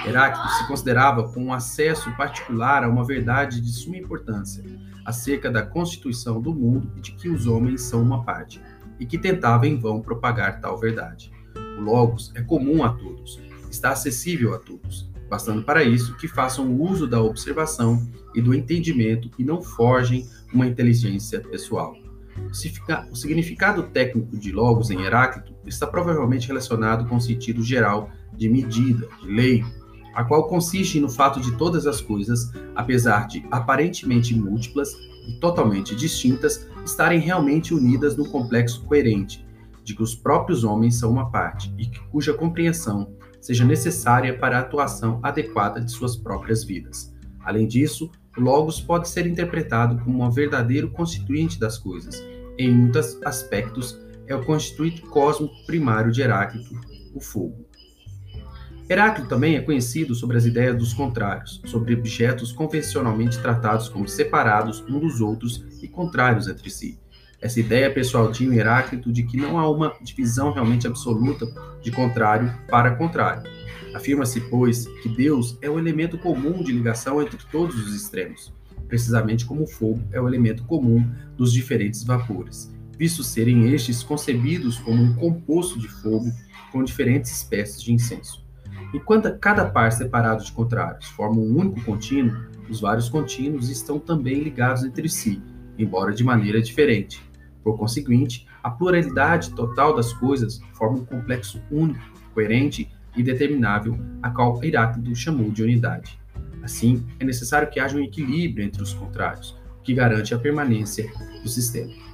Heráclito 0.07 0.53
se 0.57 0.67
considerava 0.69 1.27
com 1.33 1.45
um 1.45 1.55
acesso 1.55 2.15
particular 2.19 2.85
a 2.85 2.89
uma 2.89 3.07
verdade 3.07 3.63
de 3.63 3.73
suma 3.73 3.97
importância 3.97 4.63
acerca 5.07 5.51
da 5.51 5.63
constituição 5.63 6.39
do 6.39 6.53
mundo 6.53 6.93
e 6.97 7.01
de 7.01 7.13
que 7.13 7.31
os 7.31 7.47
homens 7.47 7.81
são 7.81 8.03
uma 8.03 8.25
parte, 8.25 8.61
e 9.01 9.07
que 9.07 9.19
tentava 9.19 9.67
em 9.67 9.77
vão 9.77 10.01
propagar 10.01 10.61
tal 10.61 10.79
verdade. 10.79 11.33
O 11.79 11.81
Logos 11.81 12.31
é 12.37 12.43
comum 12.43 12.85
a 12.85 12.91
todos, 12.91 13.41
está 13.71 13.91
acessível 13.91 14.55
a 14.55 14.59
todos, 14.59 15.11
bastando 15.29 15.63
para 15.63 15.83
isso 15.83 16.17
que 16.17 16.29
façam 16.29 16.71
uso 16.79 17.07
da 17.07 17.23
observação 17.23 18.07
e 18.35 18.43
do 18.43 18.55
entendimento 18.55 19.31
e 19.39 19.45
não 19.45 19.63
forjem 19.63 20.29
uma 20.53 20.67
inteligência 20.67 21.41
pessoal. 21.41 21.97
O 23.11 23.17
significado 23.17 23.85
técnico 23.85 24.37
de 24.37 24.53
Logos 24.53 24.91
em 24.91 25.03
Heráclito 25.03 25.55
está 25.67 25.87
provavelmente 25.87 26.49
relacionado 26.49 27.09
com 27.09 27.17
o 27.17 27.21
sentido 27.21 27.63
geral 27.63 28.11
de 28.37 28.49
medida, 28.49 29.09
de 29.23 29.29
lei, 29.29 29.65
a 30.15 30.25
qual 30.25 30.49
consiste 30.49 30.99
no 30.99 31.09
fato 31.09 31.41
de 31.41 31.57
todas 31.57 31.87
as 31.87 32.01
coisas, 32.01 32.51
apesar 32.75 33.27
de 33.27 33.45
aparentemente 33.51 34.35
múltiplas 34.35 34.93
e 35.29 35.39
totalmente 35.39 35.95
distintas, 35.95 36.69
estarem 36.85 37.21
realmente 37.21 37.75
unidas 37.75 38.17
no 38.17 38.29
complexo 38.29 38.85
coerente, 38.85 39.47
de 39.85 39.95
que 39.95 40.03
os 40.03 40.15
próprios 40.15 40.65
homens 40.65 40.99
são 40.99 41.11
uma 41.11 41.31
parte 41.31 41.75
e 41.79 41.87
que, 41.87 42.01
cuja 42.09 42.35
compreensão 42.35 43.15
seja 43.41 43.65
necessária 43.65 44.39
para 44.39 44.59
a 44.59 44.61
atuação 44.61 45.19
adequada 45.23 45.81
de 45.81 45.91
suas 45.91 46.17
próprias 46.17 46.63
vidas. 46.63 47.15
Além 47.43 47.67
disso, 47.67 48.11
o 48.37 48.41
Logos 48.41 48.81
pode 48.81 49.09
ser 49.09 49.27
interpretado 49.27 49.99
como 50.05 50.25
um 50.25 50.31
verdadeiro 50.31 50.91
constituinte 50.91 51.59
das 51.59 51.79
coisas. 51.79 52.23
Em 52.59 52.71
muitos 52.71 53.19
aspectos, 53.25 53.99
é 54.27 54.35
o 54.35 54.45
constituinte 54.45 55.03
cósmico 55.03 55.55
primário 55.67 56.13
de 56.13 56.23
Heráclito, 56.23 56.79
o 57.15 57.21
fogo. 57.21 57.67
Heráclito 58.89 59.29
também 59.29 59.57
é 59.57 59.61
conhecido 59.61 60.15
sobre 60.15 60.37
as 60.37 60.45
ideias 60.45 60.77
dos 60.77 60.93
contrários, 60.93 61.61
sobre 61.65 61.95
objetos 61.95 62.53
convencionalmente 62.53 63.39
tratados 63.39 63.89
como 63.89 64.09
separados 64.09 64.85
um 64.89 64.99
dos 64.99 65.21
outros 65.21 65.65
e 65.83 65.89
contrários 65.89 66.49
entre 66.49 66.71
si. 66.71 66.99
Essa 67.41 67.59
ideia 67.59 67.91
pessoal 67.91 68.31
tinha 68.31 68.55
Heráclito 68.55 69.11
de 69.11 69.23
que 69.23 69.37
não 69.37 69.59
há 69.59 69.69
uma 69.71 69.95
divisão 70.03 70.53
realmente 70.53 70.87
absoluta 70.87 71.47
de 71.83 71.91
contrário 71.91 72.55
para 72.69 72.97
contrário. 72.97 73.51
Afirma-se, 73.95 74.41
pois, 74.43 74.87
que 75.03 75.09
Deus 75.09 75.57
é 75.63 75.71
o 75.71 75.79
elemento 75.79 76.19
comum 76.19 76.63
de 76.63 76.71
ligação 76.71 77.21
entre 77.21 77.39
todos 77.51 77.75
os 77.77 77.95
extremos, 77.95 78.53
precisamente 78.87 79.47
como 79.47 79.63
o 79.63 79.67
fogo 79.67 80.03
é 80.13 80.21
o 80.21 80.29
elemento 80.29 80.65
comum 80.65 81.11
dos 81.37 81.53
diferentes 81.53 82.05
vapores, 82.05 82.71
visto 82.99 83.25
serem 83.25 83.73
estes 83.73 84.03
concebidos 84.03 84.79
como 84.79 85.03
um 85.03 85.15
composto 85.15 85.79
de 85.79 85.89
fogo 85.89 86.31
com 86.71 86.85
diferentes 86.85 87.33
espécies 87.33 87.83
de 87.83 87.93
incenso. 87.93 88.45
Enquanto 88.93 89.39
cada 89.39 89.65
par 89.65 89.91
separado 89.93 90.45
de 90.45 90.53
contrários 90.53 91.07
forma 91.07 91.41
um 91.41 91.57
único 91.57 91.81
contínuo, 91.83 92.37
os 92.69 92.81
vários 92.81 93.09
contínuos 93.09 93.71
estão 93.71 93.99
também 93.99 94.43
ligados 94.43 94.85
entre 94.85 95.09
si, 95.09 95.43
embora 95.83 96.13
de 96.13 96.25
maneira 96.25 96.61
diferente. 96.61 97.23
Por 97.63 97.79
conseguinte, 97.79 98.47
a 98.63 98.71
pluralidade 98.71 99.51
total 99.55 99.95
das 99.95 100.13
coisas 100.13 100.61
forma 100.75 100.99
um 100.99 101.05
complexo 101.05 101.63
único, 101.71 102.01
coerente 102.35 102.91
e 103.17 103.23
determinável, 103.23 103.99
a 104.23 104.31
qual 104.31 104.63
Heráclito 104.63 105.15
chamou 105.15 105.51
de 105.51 105.63
unidade. 105.63 106.19
Assim, 106.63 107.07
é 107.19 107.25
necessário 107.25 107.71
que 107.71 107.81
haja 107.81 107.97
um 107.97 108.03
equilíbrio 108.03 108.65
entre 108.65 108.83
os 108.83 108.93
contrários, 108.93 109.57
que 109.83 109.95
garante 109.95 110.35
a 110.35 110.39
permanência 110.39 111.11
do 111.43 111.49
sistema. 111.49 112.10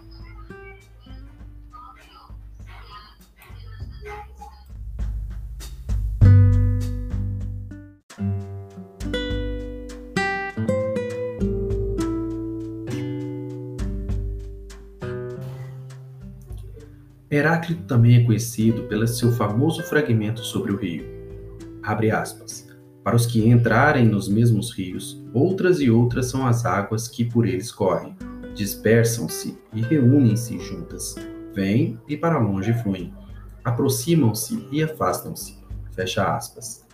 Heráclito 17.29 17.83
também 17.85 18.17
é 18.17 18.25
conhecido 18.25 18.85
pelo 18.85 19.07
seu 19.09 19.33
famoso 19.33 19.83
fragmento 19.83 20.41
sobre 20.41 20.73
o 20.73 20.77
rio. 20.77 21.05
Abre 21.83 22.11
aspas. 22.11 22.69
Para 23.03 23.17
os 23.17 23.27
que 23.27 23.45
entrarem 23.45 24.07
nos 24.07 24.29
mesmos 24.29 24.73
rios, 24.73 25.21
outras 25.35 25.81
e 25.81 25.91
outras 25.91 26.27
são 26.27 26.47
as 26.47 26.65
águas 26.65 27.09
que 27.09 27.25
por 27.25 27.45
eles 27.45 27.73
correm. 27.73 28.17
Dispersam-se 28.55 29.59
e 29.73 29.83
reúnem-se 29.83 30.57
juntas. 30.61 31.17
Vêm 31.53 31.99
e 32.09 32.17
para 32.17 32.39
longe 32.39 32.73
fluem. 32.75 33.13
Aproximam-se 33.65 34.69
e 34.71 34.81
afastam-se. 34.83 35.59
Fecha 35.93 36.37
aspas. 36.37 36.87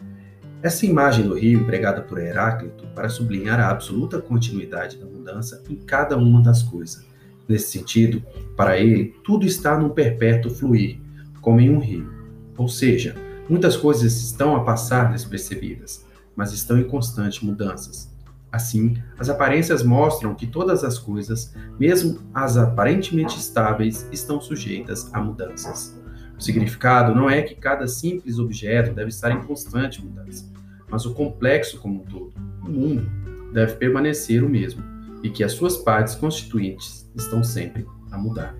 Essa 0.63 0.87
imagem 0.87 1.27
do 1.27 1.35
rio, 1.35 1.61
empregada 1.61 2.01
por 2.01 2.19
Heráclito 2.19 2.87
para 2.95 3.11
sublinhar 3.11 3.61
a 3.61 3.69
absoluta 3.69 4.21
continuidade 4.21 4.97
da 4.97 5.05
mudança 5.05 5.63
em 5.69 5.77
cada 5.77 6.17
uma 6.17 6.41
das 6.41 6.63
coisas. 6.63 7.12
Nesse 7.49 7.73
sentido, 7.73 8.23
para 8.57 8.79
ele, 8.79 9.15
tudo 9.25 9.45
está 9.45 9.79
num 9.79 9.91
perpétuo 9.91 10.51
fluir, 10.51 10.99
como 11.41 11.61
em 11.61 11.71
um 11.71 11.79
rio. 11.79 12.11
Ou 12.57 12.69
seja, 12.69 13.17
muitas 13.49 13.77
coisas 13.77 14.23
estão 14.23 14.55
a 14.55 14.65
passar 14.65 15.11
despercebidas, 15.11 16.07
mas 16.37 16.53
estão 16.53 16.79
em 16.79 16.85
constante 16.85 17.45
mudanças. 17.45 18.11
Assim, 18.51 18.97
as 19.19 19.29
aparências 19.29 19.83
mostram 19.83 20.35
que 20.35 20.47
todas 20.47 20.85
as 20.85 20.99
coisas, 20.99 21.55
mesmo 21.81 22.21
as 22.35 22.57
aparentemente 22.57 23.39
estáveis, 23.39 24.07
estão 24.13 24.41
sujeitas 24.41 25.13
a 25.13 25.21
mudanças. 25.21 25.99
O 26.39 26.41
significado 26.43 27.15
não 27.15 27.31
é 27.31 27.41
que 27.43 27.55
cada 27.55 27.87
simples 27.87 28.39
objeto 28.39 28.93
deve 28.95 29.09
estar 29.09 29.31
em 29.31 29.43
constante 29.43 30.05
mudança, 30.05 30.45
mas 30.89 31.07
o 31.07 31.15
complexo 31.15 31.81
como 31.81 32.03
um 32.03 32.05
todo, 32.05 32.33
o 32.63 32.69
mundo, 32.69 33.11
deve 33.53 33.75
permanecer 33.77 34.45
o 34.45 34.49
mesmo 34.49 34.92
e 35.23 35.31
que 35.31 35.45
as 35.45 35.53
suas 35.53 35.77
partes 35.77 36.15
constituintes 36.15 37.11
estão 37.17 37.43
sempre 37.43 37.87
a 38.11 38.19
mudar. 38.19 38.55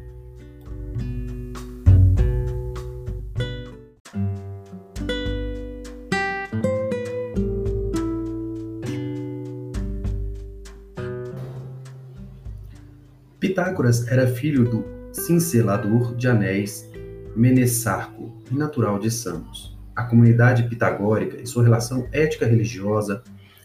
Pitágoras 13.43 14.07
era 14.07 14.27
filho 14.27 14.65
do 14.65 14.85
cincelador 15.13 16.15
de 16.15 16.29
anéis 16.29 16.89
Menessarco 17.35 18.33
e 18.51 18.55
natural 18.55 18.99
de 18.99 19.11
Samos. 19.11 19.77
A 19.97 20.05
comunidade 20.05 20.69
pitagórica 20.69 21.41
e 21.41 21.47
sua 21.47 21.65
relação 21.65 22.07
ética-religiosa 22.13 23.23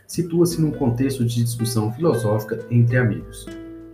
situa-se 0.07 0.59
num 0.61 0.71
contexto 0.71 1.25
de 1.25 1.43
discussão 1.43 1.91
filosófica 1.91 2.65
entre 2.71 2.97
amigos. 2.97 3.45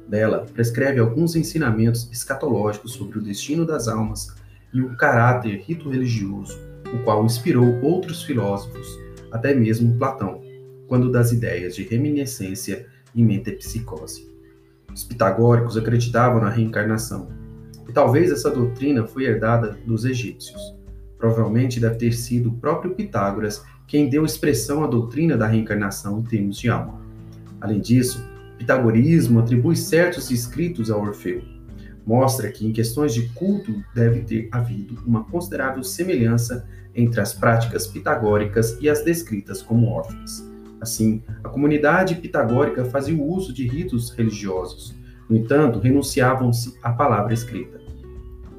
Dela 0.07 0.45
prescreve 0.53 0.99
alguns 0.99 1.35
ensinamentos 1.35 2.07
escatológicos 2.11 2.93
sobre 2.93 3.17
o 3.17 3.21
destino 3.21 3.65
das 3.65 3.87
almas 3.87 4.27
e 4.71 4.81
o 4.81 4.95
caráter 4.95 5.63
rito-religioso, 5.65 6.57
o 6.93 7.03
qual 7.03 7.25
inspirou 7.25 7.81
outros 7.81 8.23
filósofos, 8.23 8.87
até 9.31 9.55
mesmo 9.55 9.97
Platão, 9.97 10.41
quando 10.87 11.11
das 11.11 11.31
ideias 11.31 11.75
de 11.75 11.83
reminiscência 11.83 12.85
e 13.15 13.23
metempsicose. 13.23 14.31
Os 14.93 15.03
pitagóricos 15.03 15.75
acreditavam 15.75 16.39
na 16.39 16.49
reencarnação, 16.49 17.29
e 17.89 17.91
talvez 17.91 18.31
essa 18.31 18.51
doutrina 18.51 19.05
foi 19.05 19.25
herdada 19.25 19.77
dos 19.85 20.05
egípcios. 20.05 20.61
Provavelmente 21.17 21.79
deve 21.79 21.95
ter 21.95 22.11
sido 22.11 22.49
o 22.49 22.57
próprio 22.57 22.93
Pitágoras 22.93 23.63
quem 23.87 24.09
deu 24.09 24.25
expressão 24.25 24.83
à 24.83 24.87
doutrina 24.87 25.37
da 25.37 25.47
reencarnação 25.47 26.19
em 26.19 26.23
termos 26.23 26.57
de 26.57 26.69
alma. 26.69 27.01
Além 27.59 27.79
disso, 27.79 28.23
pitagorismo 28.57 29.39
atribui 29.39 29.75
certos 29.75 30.31
escritos 30.31 30.89
a 30.89 30.97
Orfeu. 30.97 31.41
Mostra 32.05 32.51
que, 32.51 32.65
em 32.65 32.73
questões 32.73 33.13
de 33.13 33.29
culto, 33.29 33.83
deve 33.95 34.21
ter 34.21 34.49
havido 34.51 35.01
uma 35.05 35.23
considerável 35.23 35.83
semelhança 35.83 36.67
entre 36.93 37.21
as 37.21 37.33
práticas 37.33 37.87
pitagóricas 37.87 38.77
e 38.81 38.89
as 38.89 39.03
descritas 39.03 39.61
como 39.61 39.87
órfãs. 39.87 40.43
Assim, 40.81 41.23
a 41.41 41.47
comunidade 41.47 42.15
pitagórica 42.15 42.83
fazia 42.83 43.15
o 43.15 43.25
uso 43.25 43.53
de 43.53 43.65
ritos 43.65 44.09
religiosos. 44.11 44.93
No 45.29 45.37
entanto, 45.37 45.79
renunciavam-se 45.79 46.77
à 46.83 46.91
palavra 46.91 47.33
escrita. 47.33 47.81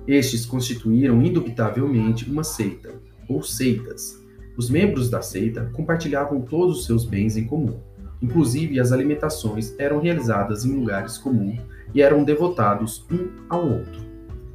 Estes 0.06 0.46
constituíram 0.46 1.22
indubitavelmente 1.22 2.28
uma 2.30 2.42
seita, 2.42 2.94
ou 3.28 3.42
seitas. 3.42 4.23
Os 4.56 4.70
membros 4.70 5.11
da 5.11 5.20
seita 5.20 5.70
compartilhavam 5.73 6.40
todos 6.40 6.78
os 6.78 6.87
seus 6.87 7.04
bens 7.04 7.37
em 7.37 7.44
comum. 7.44 7.80
Inclusive, 8.22 8.78
as 8.78 8.92
alimentações 8.92 9.74
eram 9.78 10.00
realizadas 10.00 10.64
em 10.64 10.72
lugares 10.72 11.18
comuns 11.18 11.61
e 11.92 12.00
eram 12.00 12.24
devotados 12.24 13.05
um 13.11 13.28
ao 13.48 13.68
outro. 13.68 14.02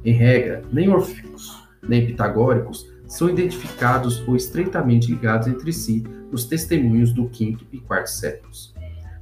Em 0.04 0.12
regra, 0.12 0.62
nem 0.72 0.88
orfíicos, 0.88 1.62
nem 1.86 2.06
pitagóricos 2.06 2.90
são 3.06 3.28
identificados 3.28 4.26
ou 4.26 4.36
estreitamente 4.36 5.10
ligados 5.10 5.48
entre 5.48 5.72
si 5.72 6.04
nos 6.30 6.46
testemunhos 6.46 7.12
do 7.12 7.28
quinto 7.28 7.66
e 7.72 7.78
quarto 7.78 8.08
séculos. 8.08 8.74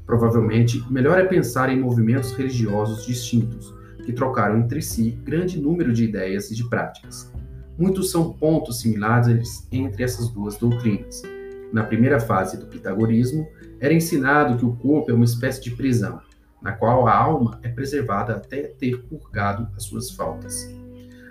Provavelmente, 0.06 0.84
melhor 0.90 1.18
é 1.18 1.24
pensar 1.24 1.70
em 1.70 1.80
movimentos 1.80 2.32
religiosos 2.32 3.06
distintos, 3.06 3.74
que 4.04 4.12
trocaram 4.12 4.58
entre 4.58 4.80
si 4.80 5.10
grande 5.22 5.60
número 5.60 5.92
de 5.92 6.04
ideias 6.04 6.50
e 6.50 6.54
de 6.54 6.68
práticas. 6.68 7.32
Muitos 7.78 8.10
são 8.10 8.32
pontos 8.32 8.80
similares 8.80 9.68
entre 9.70 10.02
essas 10.02 10.28
duas 10.30 10.56
doutrinas. 10.56 11.22
Na 11.72 11.84
primeira 11.84 12.18
fase 12.18 12.58
do 12.58 12.66
pitagorismo, 12.66 13.46
era 13.78 13.94
ensinado 13.94 14.58
que 14.58 14.64
o 14.64 14.74
corpo 14.74 15.12
é 15.12 15.14
uma 15.14 15.24
espécie 15.24 15.62
de 15.62 15.70
prisão, 15.70 16.20
na 16.60 16.72
qual 16.72 17.06
a 17.06 17.16
alma 17.16 17.60
é 17.62 17.68
preservada 17.68 18.34
até 18.34 18.62
ter 18.62 19.04
purgado 19.04 19.68
as 19.76 19.84
suas 19.84 20.10
faltas. 20.10 20.68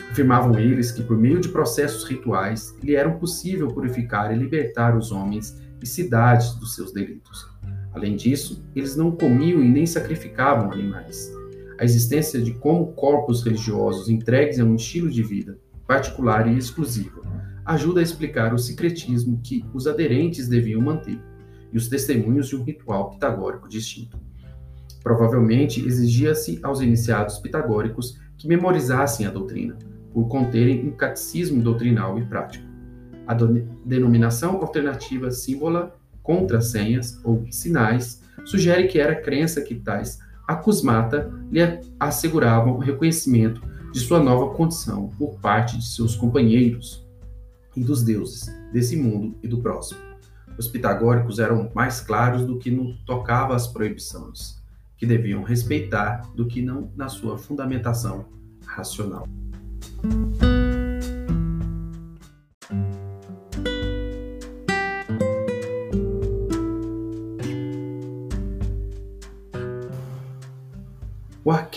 Afirmavam 0.10 0.58
eles 0.58 0.90
que, 0.90 1.04
por 1.04 1.18
meio 1.18 1.42
de 1.42 1.50
processos 1.50 2.06
rituais, 2.06 2.74
lhe 2.82 2.96
era 2.96 3.12
possível 3.12 3.68
purificar 3.68 4.34
e 4.34 4.40
libertar 4.40 4.96
os 4.96 5.12
homens 5.12 5.62
e 5.84 5.86
cidades 5.86 6.56
dos 6.56 6.76
seus 6.76 6.94
delitos. 6.94 7.46
Além 7.94 8.16
disso, 8.16 8.64
eles 8.74 8.96
não 8.96 9.12
comiam 9.12 9.62
e 9.62 9.68
nem 9.68 9.86
sacrificavam 9.86 10.72
animais. 10.72 11.30
A 11.78 11.84
existência 11.84 12.42
de 12.42 12.54
como 12.54 12.94
corpos 12.94 13.44
religiosos 13.44 14.08
entregues 14.08 14.62
a 14.62 14.64
um 14.64 14.76
estilo 14.76 15.10
de 15.10 15.22
vida 15.22 15.60
particular 15.88 16.48
e 16.48 16.58
exclusivo 16.58 17.22
ajuda 17.68 18.00
a 18.00 18.04
explicar 18.04 18.54
o 18.54 18.58
secretismo 18.58 19.42
que 19.44 19.66
os 19.74 19.88
aderentes 19.88 20.48
deviam 20.48 20.82
manter 20.82 21.20
e 21.72 21.78
os 21.78 21.90
testemunhos 21.90 22.48
de 22.48 22.56
um 22.56 22.64
ritual 22.64 23.10
pitagórico 23.12 23.68
distinto. 23.68 24.18
Provavelmente 25.04 25.86
exigia-se 25.86 26.60
aos 26.64 26.80
iniciados 26.80 27.40
pitagóricos 27.40 28.18
que 28.38 28.48
memorizassem 28.48 29.26
a 29.26 29.32
doutrina, 29.32 29.78
por 30.14 30.30
conterem 30.30 30.88
um 30.88 30.92
catecismo 30.92 31.62
doutrinal 31.62 32.18
e 32.18 32.26
prático. 32.26 32.66
A 33.28 33.34
denominação 33.86 34.62
alternativa 34.62 35.30
símbola, 35.30 35.94
contrassenhas 36.24 37.20
ou 37.24 37.46
sinais 37.52 38.22
sugere 38.46 38.88
que 38.88 39.00
era 39.00 39.16
crença 39.16 39.62
que 39.62 39.76
tais 39.76 40.20
acusmata 40.48 41.30
lhe 41.52 41.60
asseguravam 42.00 42.76
o 42.76 42.80
reconhecimento 42.80 43.62
de 43.98 44.04
sua 44.04 44.20
nova 44.20 44.54
condição 44.54 45.10
por 45.18 45.40
parte 45.40 45.76
de 45.76 45.84
seus 45.84 46.16
companheiros 46.16 47.04
e 47.76 47.84
dos 47.84 48.04
deuses 48.04 48.46
desse 48.72 48.96
mundo 48.96 49.36
e 49.42 49.48
do 49.48 49.58
próximo. 49.58 50.00
Os 50.56 50.68
pitagóricos 50.68 51.40
eram 51.40 51.72
mais 51.74 52.00
claros 52.00 52.46
do 52.46 52.60
que 52.60 52.70
no 52.70 52.96
tocava 53.06 53.56
às 53.56 53.66
proibições, 53.68 54.62
que 54.98 55.06
deviam 55.06 55.42
respeitar 55.42 56.22
do 56.36 56.46
que 56.46 56.62
não 56.62 56.92
na 56.96 57.10
sua 57.10 57.40
fundamentação 57.40 58.26
racional. 58.68 59.28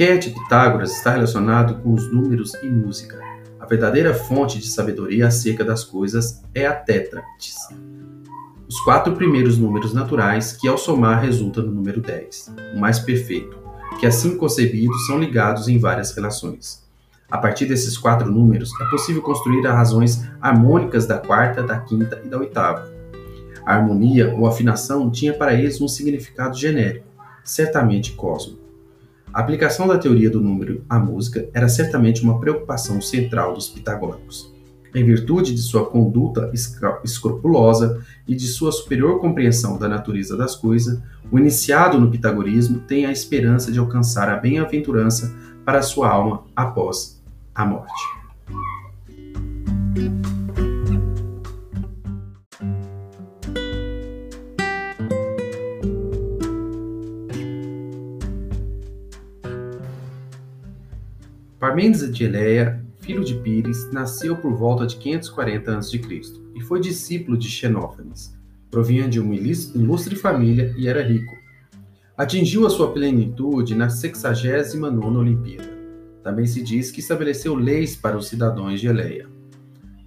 O 0.01 0.03
arquétipo 0.03 0.41
Pitágoras 0.41 0.97
está 0.97 1.11
relacionado 1.11 1.83
com 1.83 1.93
os 1.93 2.11
números 2.11 2.55
e 2.63 2.67
música. 2.67 3.21
A 3.61 3.67
verdadeira 3.67 4.15
fonte 4.15 4.59
de 4.59 4.67
sabedoria 4.67 5.27
acerca 5.27 5.63
das 5.63 5.85
coisas 5.85 6.43
é 6.55 6.67
a 6.67 6.73
tétratis, 6.73 7.55
os 8.67 8.81
quatro 8.81 9.15
primeiros 9.15 9.59
números 9.59 9.93
naturais, 9.93 10.53
que 10.53 10.67
ao 10.67 10.79
somar 10.79 11.21
resulta 11.21 11.61
no 11.61 11.71
número 11.71 12.01
10, 12.01 12.55
o 12.75 12.81
mais 12.81 12.99
perfeito, 12.99 13.59
que 13.99 14.07
assim 14.07 14.39
concebidos 14.39 15.07
são 15.07 15.19
ligados 15.19 15.69
em 15.69 15.77
várias 15.77 16.17
relações. 16.17 16.83
A 17.31 17.37
partir 17.37 17.67
desses 17.67 17.99
quatro 17.99 18.33
números, 18.33 18.71
é 18.81 18.85
possível 18.87 19.21
construir 19.21 19.67
as 19.67 19.75
razões 19.75 20.27
harmônicas 20.41 21.05
da 21.05 21.19
quarta, 21.19 21.63
da 21.63 21.79
quinta 21.79 22.23
e 22.25 22.29
da 22.29 22.39
oitava. 22.39 22.91
A 23.67 23.75
harmonia 23.75 24.35
ou 24.35 24.47
afinação 24.47 25.11
tinha 25.11 25.35
para 25.35 25.53
eles 25.53 25.79
um 25.79 25.87
significado 25.87 26.57
genérico, 26.57 27.05
certamente 27.45 28.13
cósmico. 28.13 28.60
A 29.33 29.40
aplicação 29.40 29.87
da 29.87 29.97
teoria 29.97 30.29
do 30.29 30.40
número 30.40 30.85
à 30.88 30.99
música 30.99 31.49
era 31.55 31.69
certamente 31.69 32.23
uma 32.23 32.40
preocupação 32.40 33.01
central 33.01 33.55
dos 33.55 33.69
pitagóricos. 33.69 34.53
Em 34.93 35.05
virtude 35.05 35.55
de 35.55 35.61
sua 35.61 35.87
conduta 35.87 36.51
escrupulosa 37.05 38.05
e 38.27 38.35
de 38.35 38.49
sua 38.49 38.73
superior 38.73 39.21
compreensão 39.21 39.79
da 39.79 39.88
natureza 39.88 40.37
das 40.37 40.57
coisas, 40.57 41.01
o 41.31 41.38
iniciado 41.38 42.01
no 42.01 42.11
pitagorismo 42.11 42.81
tem 42.81 43.07
a 43.07 43.12
esperança 43.12 43.71
de 43.71 43.79
alcançar 43.79 44.29
a 44.29 44.37
bem-aventurança 44.37 45.33
para 45.64 45.81
sua 45.81 46.09
alma 46.09 46.43
após 46.57 47.23
a 47.55 47.64
morte. 47.64 48.03
Parmênides 61.61 62.11
de 62.11 62.25
Eleia, 62.25 62.83
filho 63.01 63.23
de 63.23 63.35
Pires, 63.35 63.92
nasceu 63.92 64.35
por 64.35 64.55
volta 64.55 64.87
de 64.87 64.96
540 64.96 65.77
a.C. 65.77 66.01
e 66.55 66.61
foi 66.62 66.81
discípulo 66.81 67.37
de 67.37 67.51
Xenófanes. 67.51 68.35
Provinha 68.70 69.07
de 69.07 69.20
uma 69.20 69.35
ilustre 69.35 70.16
família 70.16 70.75
e 70.79 70.88
era 70.88 71.03
rico. 71.03 71.37
Atingiu 72.16 72.66
a 72.66 72.70
sua 72.70 72.90
plenitude 72.92 73.75
na 73.75 73.88
69ª 73.88 75.14
Olimpíada. 75.18 75.68
Também 76.25 76.46
se 76.46 76.62
diz 76.62 76.90
que 76.90 77.01
estabeleceu 77.01 77.55
leis 77.55 77.94
para 77.94 78.16
os 78.16 78.29
cidadãos 78.29 78.81
de 78.81 78.87
Eleia. 78.87 79.29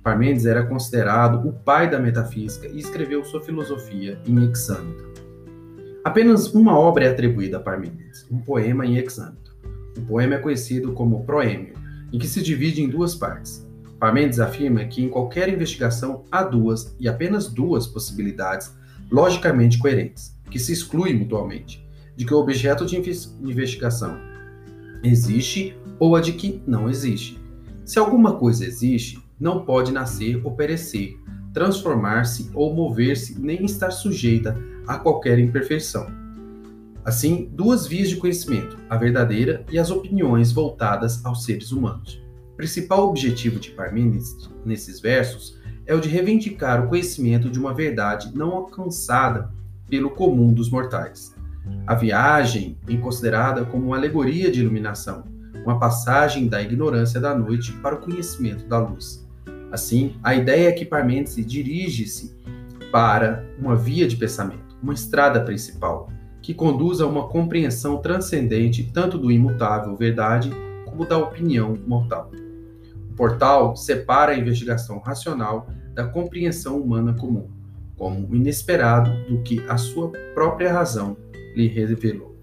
Parmênides 0.02 0.48
era 0.48 0.66
considerado 0.66 1.48
o 1.48 1.54
pai 1.54 1.88
da 1.88 2.00
metafísica 2.00 2.68
e 2.68 2.80
escreveu 2.80 3.24
sua 3.24 3.42
filosofia 3.42 4.20
em 4.26 4.44
hexâmetro. 4.44 5.14
Apenas 6.04 6.52
uma 6.52 6.76
obra 6.76 7.06
é 7.06 7.10
atribuída 7.10 7.58
a 7.58 7.60
Parmênides, 7.60 8.26
um 8.32 8.40
poema 8.40 8.88
em 8.88 8.98
hexâmetro. 8.98 9.43
O 9.98 10.02
poema 10.02 10.36
é 10.36 10.40
conhecido 10.40 10.94
como 10.94 11.24
proêmio, 11.24 11.74
em 12.12 12.20
que 12.20 12.28
se 12.28 12.42
divide 12.42 12.82
em 12.82 12.90
duas 12.90 13.16
partes. 13.16 13.68
Parmênides 14.00 14.40
afirma 14.40 14.86
que 14.86 15.04
em 15.04 15.10
qualquer 15.10 15.48
investigação 15.50 16.26
há 16.32 16.44
duas 16.44 16.96
e 17.00 17.08
apenas 17.08 17.48
duas 17.48 17.88
possibilidades 17.88 18.74
logicamente 19.10 19.78
coerentes, 19.78 20.36
que 20.50 20.60
se 20.60 20.74
excluem 20.74 21.18
mutuamente, 21.18 21.88
de 22.16 22.26
que 22.26 22.34
o 22.34 22.38
objeto 22.38 22.86
de 22.86 22.98
investigação 22.98 24.20
existe 25.04 25.76
ou 26.00 26.16
a 26.16 26.22
de 26.22 26.34
que 26.34 26.62
não 26.66 26.90
existe. 26.90 27.40
Se 27.86 28.00
alguma 28.00 28.36
coisa 28.36 28.66
existe, 28.66 29.22
não 29.40 29.66
pode 29.66 29.92
nascer 29.92 30.42
ou 30.44 30.52
perecer, 30.52 31.18
transformar-se 31.54 32.50
ou 32.54 32.74
mover-se, 32.74 33.40
nem 33.40 33.66
estar 33.66 33.92
sujeita 33.92 34.58
a 34.88 34.98
qualquer 34.98 35.38
imperfeição. 35.40 36.23
Assim, 37.06 37.50
duas 37.52 37.86
vias 37.86 38.08
de 38.08 38.16
conhecimento, 38.16 38.78
a 38.90 38.96
verdadeira 38.96 39.66
e 39.70 39.78
as 39.78 39.92
opiniões 39.92 40.54
voltadas 40.54 41.24
aos 41.26 41.44
seres 41.44 41.72
humanos. 41.72 42.24
O 42.54 42.56
principal 42.56 43.10
objetivo 43.10 43.60
de 43.60 43.72
Parmênides 43.72 44.50
nesses 44.64 45.02
versos 45.02 45.60
é 45.86 45.94
o 45.94 46.00
de 46.00 46.08
reivindicar 46.08 46.82
o 46.82 46.88
conhecimento 46.88 47.50
de 47.50 47.60
uma 47.60 47.74
verdade 47.74 48.32
não 48.34 48.52
alcançada 48.52 49.52
pelo 49.90 50.12
comum 50.12 50.54
dos 50.54 50.70
mortais. 50.70 51.36
A 51.86 51.94
viagem 51.94 52.78
é 52.88 52.96
considerada 52.96 53.66
como 53.66 53.88
uma 53.88 53.98
alegoria 53.98 54.50
de 54.50 54.62
iluminação, 54.62 55.26
uma 55.66 55.78
passagem 55.78 56.48
da 56.48 56.62
ignorância 56.62 57.20
da 57.20 57.36
noite 57.36 57.74
para 57.74 57.96
o 57.96 58.02
conhecimento 58.02 58.66
da 58.66 58.80
luz. 58.80 59.28
Assim, 59.72 60.16
a 60.24 60.36
ideia 60.36 60.70
é 60.70 60.72
que 60.72 60.86
Parmênides 60.86 61.36
dirige-se 61.46 62.34
para 62.92 63.46
uma 63.60 63.76
via 63.76 64.08
de 64.08 64.16
pensamento, 64.16 64.78
uma 64.82 64.94
estrada 64.94 65.42
principal, 65.42 66.10
que 66.44 66.54
conduz 66.54 67.00
a 67.00 67.08
uma 67.08 67.30
compreensão 67.30 67.98
transcendente 67.98 68.92
tanto 68.94 69.18
do 69.18 69.32
imutável 69.32 69.96
verdade 69.96 70.52
como 70.86 71.08
da 71.08 71.18
opinião 71.18 71.80
mortal. 71.88 72.30
O 73.10 73.16
portal 73.16 73.78
separa 73.78 74.34
a 74.34 74.38
investigação 74.38 75.00
racional 75.00 75.68
da 75.94 76.06
compreensão 76.06 76.82
humana 76.82 77.14
comum, 77.14 77.50
como 77.98 78.28
o 78.28 78.36
inesperado 78.36 79.12
do 79.26 79.42
que 79.42 79.62
a 79.70 79.78
sua 79.78 80.12
própria 80.34 80.74
razão 80.74 81.16
lhe 81.56 81.68
revelou. 81.68 82.36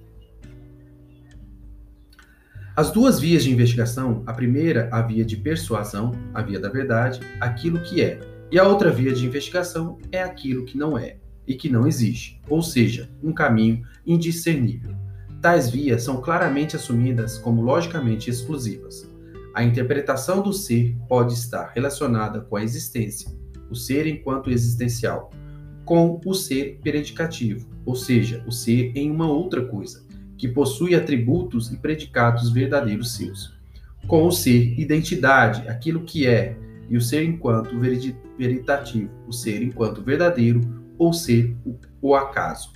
As 2.75 2.91
duas 2.91 3.21
vias 3.21 3.45
de 3.45 3.53
investigação, 3.53 4.23
a 4.25 4.33
primeira, 4.33 4.89
a 4.91 5.03
via 5.03 5.25
de 5.25 5.37
persuasão, 5.37 6.13
a 6.33 6.41
via 6.41 6.59
da 6.59 6.71
verdade, 6.71 7.21
aquilo 7.39 7.83
que 7.83 8.01
é, 8.01 8.19
e 8.51 8.59
a 8.59 8.67
outra 8.67 8.91
via 8.91 9.13
de 9.13 9.27
investigação 9.27 9.99
é 10.11 10.23
aquilo 10.23 10.65
que 10.65 10.79
não 10.79 10.97
é 10.97 11.19
e 11.47 11.55
que 11.55 11.69
não 11.69 11.87
existe, 11.87 12.41
ou 12.49 12.63
seja, 12.63 13.11
um 13.23 13.33
caminho 13.33 13.83
indiscernível. 14.07 14.95
Tais 15.41 15.71
vias 15.71 16.03
são 16.03 16.21
claramente 16.21 16.77
assumidas 16.77 17.39
como 17.39 17.63
logicamente 17.63 18.29
exclusivas. 18.29 19.11
A 19.55 19.65
interpretação 19.65 20.43
do 20.43 20.53
ser 20.53 20.95
pode 21.09 21.33
estar 21.33 21.73
relacionada 21.75 22.41
com 22.41 22.57
a 22.57 22.63
existência, 22.63 23.31
o 23.71 23.75
ser 23.75 24.07
enquanto 24.07 24.51
existencial, 24.51 25.31
com 25.85 26.21
o 26.25 26.35
ser 26.35 26.79
predicativo, 26.83 27.69
ou 27.85 27.97
seja, 27.97 28.45
o 28.47 28.53
ser 28.53 28.93
em 28.95 29.11
uma 29.11 29.29
outra 29.29 29.65
coisa, 29.65 30.07
que 30.37 30.47
possui 30.47 30.95
atributos 30.95 31.73
e 31.73 31.77
predicados 31.77 32.51
verdadeiros 32.51 33.17
seus. 33.17 33.59
Com 34.07 34.27
o 34.27 34.31
ser, 34.31 34.79
identidade, 34.79 35.69
aquilo 35.69 36.05
que 36.05 36.27
é, 36.27 36.57
e 36.89 36.97
o 36.97 37.01
ser 37.01 37.25
enquanto 37.25 37.79
veritativo, 38.39 39.11
o 39.27 39.33
ser 39.33 39.63
enquanto 39.63 40.03
verdadeiro, 40.03 40.61
ou 41.01 41.13
ser 41.13 41.57
o 42.01 42.15
acaso. 42.15 42.73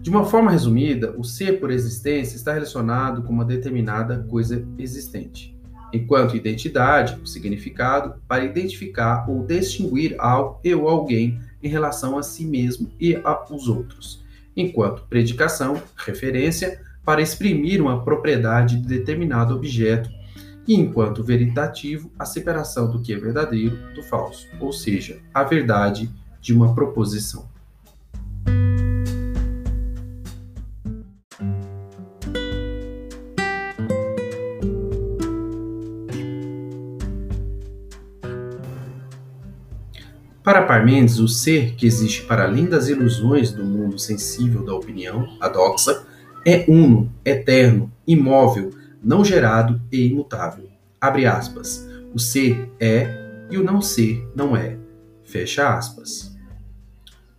De 0.00 0.08
uma 0.08 0.24
forma 0.24 0.50
resumida, 0.50 1.14
o 1.18 1.22
ser 1.22 1.60
por 1.60 1.70
existência 1.70 2.36
está 2.36 2.54
relacionado 2.54 3.22
com 3.22 3.32
uma 3.32 3.44
determinada 3.44 4.24
coisa 4.30 4.66
existente, 4.78 5.54
enquanto 5.92 6.36
identidade, 6.36 7.20
o 7.22 7.26
significado, 7.26 8.14
para 8.26 8.44
identificar 8.44 9.28
ou 9.28 9.44
distinguir 9.44 10.16
algo 10.18 10.60
ou 10.64 10.88
alguém 10.88 11.38
em 11.62 11.68
relação 11.68 12.16
a 12.16 12.22
si 12.22 12.46
mesmo 12.46 12.90
e 12.98 13.14
aos 13.22 13.68
outros 13.68 14.22
enquanto 14.56 15.06
predicação, 15.08 15.82
referência, 15.96 16.80
para 17.04 17.22
exprimir 17.22 17.80
uma 17.80 18.04
propriedade 18.04 18.80
de 18.80 18.86
determinado 18.86 19.54
objeto, 19.54 20.08
e 20.66 20.74
enquanto 20.74 21.24
veritativo, 21.24 22.10
a 22.16 22.24
separação 22.24 22.88
do 22.88 23.02
que 23.02 23.12
é 23.12 23.18
verdadeiro 23.18 23.76
do 23.94 24.02
falso, 24.04 24.46
ou 24.60 24.72
seja, 24.72 25.18
a 25.34 25.42
verdade 25.42 26.08
de 26.42 26.52
uma 26.52 26.74
proposição. 26.74 27.50
Para 40.42 40.62
Parmênides, 40.62 41.20
o 41.20 41.28
ser 41.28 41.76
que 41.76 41.86
existe 41.86 42.24
para 42.24 42.42
além 42.42 42.66
das 42.66 42.88
ilusões 42.88 43.52
do 43.52 43.64
mundo 43.64 43.96
sensível 43.96 44.64
da 44.64 44.74
opinião, 44.74 45.36
a 45.40 45.48
doxa, 45.48 46.04
é 46.44 46.64
uno, 46.66 47.08
eterno, 47.24 47.90
imóvel, 48.04 48.70
não 49.00 49.24
gerado 49.24 49.80
e 49.92 50.04
imutável. 50.04 50.68
Abre 51.00 51.26
aspas. 51.26 51.88
O 52.12 52.18
ser 52.18 52.68
é 52.80 53.46
e 53.50 53.56
o 53.56 53.62
não 53.62 53.80
ser 53.80 54.28
não 54.34 54.56
é. 54.56 54.76
Fecha 55.22 55.76
aspas. 55.76 56.31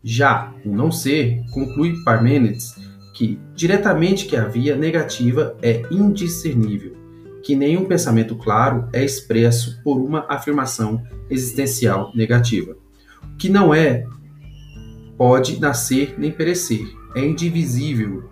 Já 0.03 0.53
o 0.65 0.69
não 0.69 0.91
ser, 0.91 1.41
conclui 1.51 2.03
Parmênides, 2.03 2.75
que 3.13 3.39
diretamente 3.55 4.25
que 4.25 4.35
a 4.35 4.45
via 4.45 4.75
negativa 4.75 5.55
é 5.61 5.81
indiscernível, 5.89 6.95
que 7.43 7.55
nenhum 7.55 7.85
pensamento 7.85 8.35
claro 8.35 8.87
é 8.91 9.03
expresso 9.03 9.81
por 9.83 9.97
uma 9.97 10.25
afirmação 10.29 11.01
existencial 11.29 12.11
negativa 12.15 12.75
que 13.37 13.49
não 13.49 13.73
é, 13.73 14.05
pode 15.17 15.59
nascer 15.59 16.15
nem 16.17 16.31
perecer, 16.31 16.87
é 17.15 17.25
indivisível, 17.25 18.29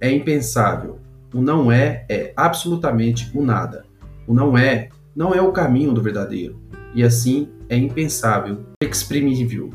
é 0.00 0.10
impensável. 0.10 0.98
O 1.34 1.40
não 1.40 1.72
é 1.72 2.04
é 2.08 2.32
absolutamente 2.36 3.30
o 3.34 3.42
nada. 3.42 3.84
O 4.26 4.34
não 4.34 4.56
é 4.56 4.88
não 5.14 5.34
é 5.34 5.42
o 5.42 5.52
caminho 5.52 5.92
do 5.92 6.00
verdadeiro, 6.00 6.58
e 6.94 7.02
assim 7.02 7.48
é 7.68 7.76
impensável, 7.76 8.66
exprimível. 8.82 9.70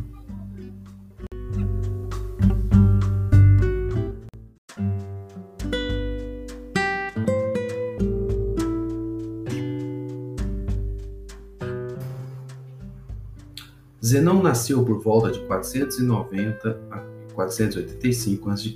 Zenão 14.07 14.41
nasceu 14.41 14.85
por 14.85 15.01
volta 15.01 15.29
de 15.29 15.41
490 15.41 16.79
a 16.89 16.99
485 17.33 18.49
a.C. 18.49 18.73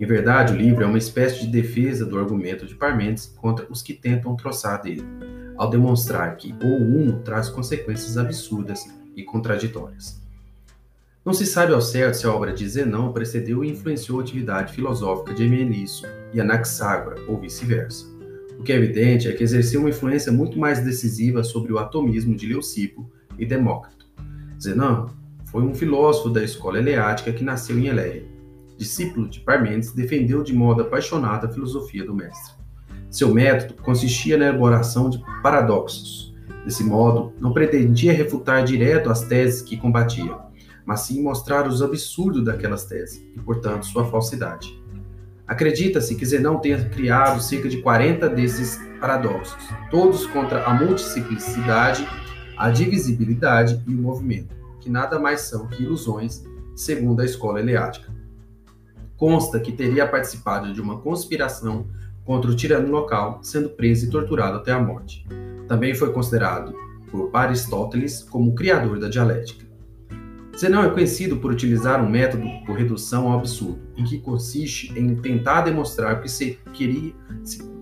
Em 0.00 0.04
verdade, 0.04 0.52
o 0.52 0.56
livro 0.56 0.82
é 0.82 0.86
uma 0.86 0.98
espécie 0.98 1.42
de 1.42 1.46
defesa 1.46 2.04
do 2.04 2.18
argumento 2.18 2.66
de 2.66 2.74
Parmênides 2.74 3.32
contra 3.36 3.64
os 3.70 3.82
que 3.82 3.94
tentam 3.94 4.34
troçar 4.34 4.82
dele, 4.82 5.04
ao 5.56 5.70
demonstrar 5.70 6.36
que 6.36 6.52
o 6.60 6.66
uno 6.66 7.20
traz 7.20 7.48
consequências 7.48 8.18
absurdas 8.18 8.84
e 9.14 9.22
contraditórias. 9.22 10.20
Não 11.24 11.32
se 11.32 11.46
sabe 11.46 11.72
ao 11.72 11.80
certo 11.80 12.14
se 12.14 12.26
a 12.26 12.32
obra 12.32 12.52
de 12.52 12.68
Zenão 12.68 13.12
precedeu 13.12 13.64
e 13.64 13.70
influenciou 13.70 14.18
a 14.18 14.22
atividade 14.22 14.72
filosófica 14.72 15.32
de 15.32 15.44
Hemenisso 15.44 16.04
e 16.34 16.40
Anaxágora, 16.40 17.22
ou 17.28 17.38
vice-versa. 17.38 18.04
O 18.58 18.64
que 18.64 18.72
é 18.72 18.76
evidente 18.76 19.28
é 19.28 19.32
que 19.32 19.44
exerceu 19.44 19.78
uma 19.78 19.90
influência 19.90 20.32
muito 20.32 20.58
mais 20.58 20.80
decisiva 20.80 21.44
sobre 21.44 21.72
o 21.72 21.78
atomismo 21.78 22.34
de 22.34 22.48
Leucipo 22.48 23.08
e 23.38 23.46
Demócrito 23.46 24.05
Zenão 24.60 25.10
foi 25.46 25.62
um 25.62 25.74
filósofo 25.74 26.30
da 26.30 26.42
escola 26.42 26.78
eleática 26.78 27.32
que 27.32 27.44
nasceu 27.44 27.78
em 27.78 27.86
Eleia. 27.86 28.24
Discípulo 28.76 29.28
de 29.28 29.40
Parmênides, 29.40 29.92
defendeu 29.92 30.42
de 30.42 30.52
modo 30.52 30.82
apaixonado 30.82 31.46
a 31.46 31.48
filosofia 31.48 32.04
do 32.04 32.14
mestre. 32.14 32.54
Seu 33.10 33.32
método 33.32 33.80
consistia 33.82 34.36
na 34.36 34.46
elaboração 34.46 35.08
de 35.08 35.22
paradoxos. 35.42 36.34
Desse 36.64 36.84
modo, 36.84 37.32
não 37.40 37.52
pretendia 37.52 38.12
refutar 38.12 38.64
direto 38.64 39.08
as 39.08 39.22
teses 39.22 39.62
que 39.62 39.76
combatia, 39.76 40.36
mas 40.84 41.00
sim 41.00 41.22
mostrar 41.22 41.66
os 41.66 41.80
absurdos 41.80 42.44
daquelas 42.44 42.84
teses 42.84 43.24
e, 43.34 43.40
portanto, 43.40 43.86
sua 43.86 44.04
falsidade. 44.04 44.78
Acredita-se 45.46 46.16
que 46.16 46.26
Zenão 46.26 46.58
tenha 46.58 46.88
criado 46.88 47.40
cerca 47.40 47.68
de 47.68 47.78
40 47.78 48.28
desses 48.28 48.80
paradoxos, 49.00 49.56
todos 49.90 50.26
contra 50.26 50.64
a 50.64 50.74
multiplicidade 50.74 52.06
a 52.56 52.70
divisibilidade 52.70 53.82
e 53.86 53.94
o 53.94 53.98
movimento, 53.98 54.54
que 54.80 54.88
nada 54.88 55.18
mais 55.18 55.42
são 55.42 55.66
que 55.66 55.82
ilusões, 55.82 56.44
segundo 56.74 57.20
a 57.20 57.24
escola 57.24 57.60
eleática. 57.60 58.14
Consta 59.16 59.60
que 59.60 59.72
teria 59.72 60.06
participado 60.06 60.72
de 60.72 60.80
uma 60.80 60.98
conspiração 60.98 61.86
contra 62.24 62.50
o 62.50 62.56
tirano 62.56 62.90
local, 62.90 63.40
sendo 63.42 63.70
preso 63.70 64.06
e 64.06 64.10
torturado 64.10 64.56
até 64.56 64.72
a 64.72 64.80
morte. 64.80 65.26
Também 65.68 65.94
foi 65.94 66.12
considerado 66.12 66.74
por 67.10 67.30
Aristóteles 67.32 68.22
como 68.22 68.50
o 68.50 68.54
criador 68.54 68.98
da 68.98 69.08
dialética. 69.08 69.64
Zenão 70.56 70.82
é 70.84 70.90
conhecido 70.90 71.36
por 71.36 71.52
utilizar 71.52 72.02
um 72.02 72.08
método 72.08 72.46
por 72.64 72.76
redução 72.76 73.28
ao 73.28 73.38
absurdo, 73.38 73.78
em 73.94 74.04
que 74.04 74.18
consiste 74.18 74.98
em 74.98 75.14
tentar 75.16 75.60
demonstrar 75.60 76.16
o 76.16 76.22
que 76.22 76.30
se, 76.30 76.58
queria, 76.72 77.12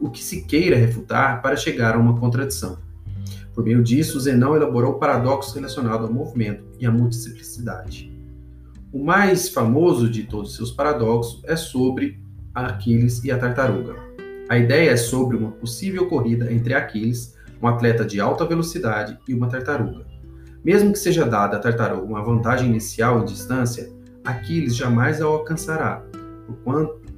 o 0.00 0.10
que 0.10 0.22
se 0.22 0.42
queira 0.44 0.76
refutar 0.76 1.40
para 1.40 1.56
chegar 1.56 1.94
a 1.94 1.98
uma 1.98 2.18
contradição. 2.18 2.78
Por 3.54 3.62
meio 3.62 3.82
disso, 3.82 4.18
Zenão 4.18 4.56
elaborou 4.56 4.94
paradoxos 4.94 5.54
relacionados 5.54 6.06
ao 6.06 6.12
movimento 6.12 6.64
e 6.80 6.86
à 6.86 6.90
multiplicidade. 6.90 8.12
O 8.92 9.04
mais 9.04 9.48
famoso 9.48 10.08
de 10.08 10.24
todos 10.24 10.56
seus 10.56 10.72
paradoxos 10.72 11.42
é 11.44 11.54
sobre 11.56 12.20
Aquiles 12.52 13.22
e 13.24 13.30
a 13.30 13.38
tartaruga. 13.38 13.94
A 14.48 14.58
ideia 14.58 14.90
é 14.90 14.96
sobre 14.96 15.36
uma 15.36 15.52
possível 15.52 16.08
corrida 16.08 16.52
entre 16.52 16.74
Aquiles, 16.74 17.34
um 17.62 17.68
atleta 17.68 18.04
de 18.04 18.20
alta 18.20 18.44
velocidade, 18.44 19.18
e 19.28 19.34
uma 19.34 19.48
tartaruga. 19.48 20.04
Mesmo 20.64 20.92
que 20.92 20.98
seja 20.98 21.24
dada 21.24 21.56
à 21.56 21.60
tartaruga 21.60 22.04
uma 22.04 22.22
vantagem 22.22 22.68
inicial 22.68 23.22
em 23.22 23.24
distância, 23.24 23.92
Aquiles 24.24 24.74
jamais 24.74 25.20
a 25.22 25.26
alcançará, 25.26 26.04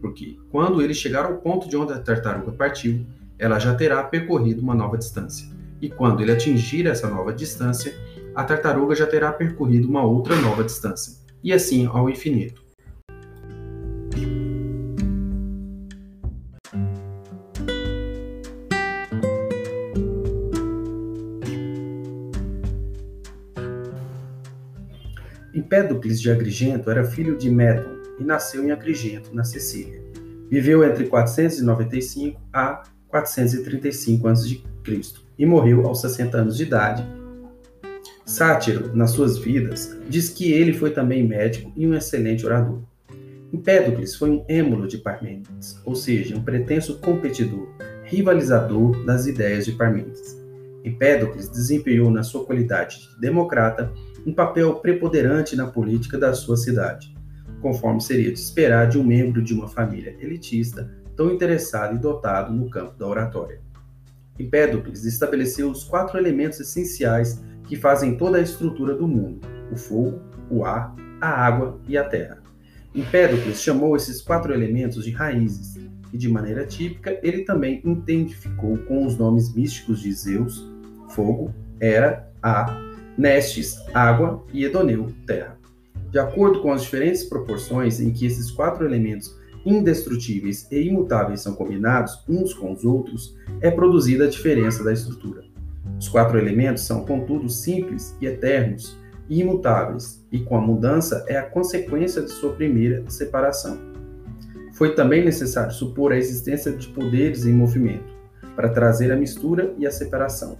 porque 0.01 0.38
quando 0.51 0.83
ele 0.83 0.94
chegar 0.94 1.25
ao 1.25 1.38
ponto 1.38 1.68
de 1.68 1.77
onde 1.77 1.92
a 1.92 1.99
tartaruga 1.99 2.53
partiu, 2.53 3.07
ela 3.38 3.59
já 3.59 3.75
terá 3.75 4.03
percorrido 4.03 4.62
uma 4.62 4.75
nova 4.75 4.96
distância. 4.96 5.56
E 5.81 5.89
quando 5.89 6.23
ele 6.23 6.33
atingir 6.33 6.87
essa 6.87 7.09
nova 7.09 7.33
distância, 7.33 7.95
a 8.35 8.45
tartaruga 8.45 8.95
já 8.95 9.07
terá 9.07 9.33
percorrido 9.33 9.89
uma 9.89 10.05
outra 10.05 10.37
nova 10.37 10.62
distância, 10.62 11.15
e 11.43 11.53
assim 11.53 11.87
ao 11.87 12.09
infinito. 12.09 12.65
Empédocles 25.55 26.21
de 26.21 26.31
Agrigento 26.31 26.91
era 26.91 27.03
filho 27.03 27.37
de 27.37 27.51
Méton 27.51 27.97
e 28.21 28.25
nasceu 28.25 28.65
em 28.65 28.71
Agrigento, 28.71 29.35
na 29.35 29.43
Sicília. 29.43 30.01
Viveu 30.51 30.85
entre 30.85 31.07
495 31.07 32.41
a 32.53 32.83
435 33.09 34.29
a.C. 34.29 34.62
e 35.38 35.44
morreu 35.44 35.87
aos 35.87 36.01
60 36.01 36.37
anos 36.37 36.57
de 36.57 36.64
idade. 36.64 37.05
Sátiro, 38.25 38.94
nas 38.94 39.11
suas 39.11 39.38
vidas, 39.38 39.96
diz 40.09 40.29
que 40.29 40.53
ele 40.53 40.72
foi 40.72 40.90
também 40.90 41.27
médico 41.27 41.72
e 41.77 41.87
um 41.87 41.94
excelente 41.94 42.44
orador. 42.44 42.81
Empédocles 43.53 44.16
foi 44.16 44.31
um 44.31 44.44
êmulo 44.49 44.88
de 44.88 44.99
Parmênides, 44.99 45.81
ou 45.85 45.94
seja, 45.94 46.37
um 46.37 46.42
pretenso 46.42 46.99
competidor, 46.99 47.68
rivalizador 48.05 49.05
das 49.05 49.27
ideias 49.27 49.64
de 49.64 49.72
Parmênides. 49.72 50.37
Empédocles 50.85 51.49
desempenhou 51.49 52.11
na 52.11 52.22
sua 52.22 52.44
qualidade 52.44 52.99
de 53.01 53.20
democrata 53.20 53.92
um 54.27 54.33
papel 54.33 54.75
preponderante 54.77 55.55
na 55.55 55.66
política 55.66 56.18
da 56.18 56.35
sua 56.35 56.57
cidade, 56.57 57.14
conforme 57.62 58.01
seria 58.01 58.33
de 58.33 58.38
esperar 58.38 58.88
de 58.88 58.99
um 58.99 59.05
membro 59.05 59.42
de 59.42 59.55
uma 59.55 59.68
família 59.68 60.16
elitista 60.20 60.90
tão 61.16 61.31
interessado 61.33 61.94
e 61.94 61.99
dotado 61.99 62.53
no 62.53 62.68
campo 62.68 62.99
da 62.99 63.07
oratória. 63.07 63.61
Empédocles 64.38 65.05
estabeleceu 65.05 65.70
os 65.70 65.85
quatro 65.85 66.18
elementos 66.18 66.61
essenciais 66.61 67.42
que 67.66 67.77
fazem 67.77 68.16
toda 68.16 68.38
a 68.38 68.42
estrutura 68.42 68.94
do 68.94 69.09
mundo: 69.09 69.40
o 69.72 69.77
fogo, 69.77 70.20
o 70.51 70.64
ar, 70.64 70.94
a 71.20 71.29
água 71.29 71.81
e 71.88 71.96
a 71.96 72.05
terra. 72.05 72.42
Empédocles 72.94 73.61
chamou 73.61 73.96
esses 73.96 74.22
quatro 74.22 74.55
elementos 74.55 75.05
de 75.05 75.11
raízes, 75.11 75.77
e 76.12 76.16
de 76.16 76.29
maneira 76.29 76.64
típica 76.64 77.18
ele 77.22 77.44
também 77.44 77.83
identificou 77.85 78.79
com 78.79 79.07
os 79.07 79.18
nomes 79.18 79.55
místicos 79.55 80.01
de 80.01 80.12
Zeus, 80.12 80.66
fogo, 81.11 81.55
Hera, 81.81 82.31
ar 82.42 82.87
Nestes, 83.18 83.83
água 83.94 84.44
e 84.53 84.64
Edoneu, 84.64 85.12
terra. 85.27 85.59
De 86.11 86.18
acordo 86.18 86.61
com 86.61 86.72
as 86.72 86.83
diferentes 86.83 87.25
proporções 87.25 88.01
em 88.01 88.12
que 88.12 88.27
esses 88.27 88.51
quatro 88.51 88.85
elementos 88.85 89.36
indestrutíveis 89.66 90.70
e 90.70 90.81
imutáveis 90.81 91.40
são 91.42 91.55
combinados 91.55 92.22
uns 92.29 92.55
com 92.55 92.72
os 92.72 92.85
outros, 92.85 93.37
é 93.61 93.70
produzida 93.70 94.24
a 94.24 94.29
diferença 94.29 94.85
da 94.85 94.92
estrutura. 94.92 95.42
Os 95.98 96.09
quatro 96.09 96.38
elementos 96.38 96.85
são, 96.85 97.05
contudo, 97.05 97.48
simples 97.48 98.16
e 98.20 98.26
eternos 98.26 98.96
e 99.29 99.40
imutáveis, 99.40 100.24
e 100.31 100.38
com 100.38 100.57
a 100.57 100.61
mudança 100.61 101.24
é 101.26 101.37
a 101.37 101.42
consequência 101.42 102.22
de 102.22 102.31
sua 102.31 102.52
primeira 102.52 103.02
separação. 103.09 103.79
Foi 104.72 104.94
também 104.94 105.24
necessário 105.24 105.72
supor 105.72 106.12
a 106.12 106.18
existência 106.18 106.70
de 106.70 106.87
poderes 106.88 107.44
em 107.44 107.52
movimento, 107.52 108.14
para 108.55 108.68
trazer 108.68 109.11
a 109.11 109.16
mistura 109.16 109.74
e 109.79 109.87
a 109.87 109.90
separação. 109.90 110.59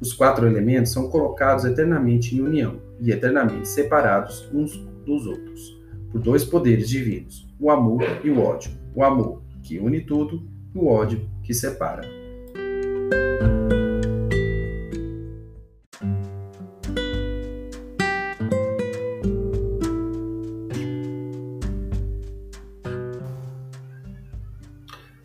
Os 0.00 0.12
quatro 0.12 0.46
elementos 0.46 0.92
são 0.92 1.08
colocados 1.08 1.64
eternamente 1.64 2.36
em 2.36 2.40
união 2.40 2.78
e 3.00 3.10
eternamente 3.10 3.68
separados 3.68 4.50
uns 4.52 4.76
dos 5.06 5.26
outros, 5.26 5.73
por 6.14 6.20
dois 6.20 6.44
poderes 6.44 6.88
divinos, 6.88 7.44
o 7.58 7.68
amor 7.68 8.04
e 8.22 8.30
o 8.30 8.40
ódio. 8.40 8.70
O 8.94 9.02
amor, 9.02 9.42
que 9.64 9.80
une 9.80 10.00
tudo, 10.00 10.48
o 10.72 10.86
ódio, 10.86 11.28
que 11.42 11.52
separa. 11.52 12.08